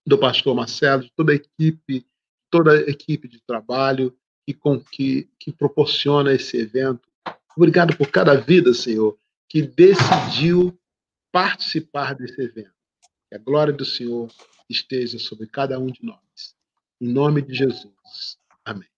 do 0.06 0.18
pastor 0.18 0.56
Marcelo, 0.56 1.04
de 1.04 1.12
toda 1.16 1.32
a 1.32 1.36
equipe, 1.36 2.06
toda 2.50 2.72
a 2.72 2.80
equipe 2.90 3.28
de 3.28 3.40
trabalho 3.42 4.16
que, 4.46 4.54
com, 4.54 4.80
que, 4.80 5.30
que 5.40 5.52
proporciona 5.52 6.34
esse 6.34 6.58
evento. 6.58 7.08
Obrigado 7.56 7.96
por 7.96 8.10
cada 8.10 8.36
vida, 8.36 8.74
Senhor, 8.74 9.18
que 9.48 9.62
decidiu 9.62 10.78
participar 11.32 12.16
desse 12.16 12.42
evento. 12.42 12.74
Que 13.30 13.36
a 13.36 13.40
glória 13.40 13.74
do 13.74 13.86
Senhor 13.86 14.32
esteja 14.70 15.20
sobre 15.20 15.48
cada 15.48 15.80
um 15.80 15.88
de 15.88 16.04
nós. 16.04 16.56
Em 17.02 17.12
nome 17.12 17.42
de 17.42 17.54
Jesus. 17.54 18.38
Amém. 18.66 18.90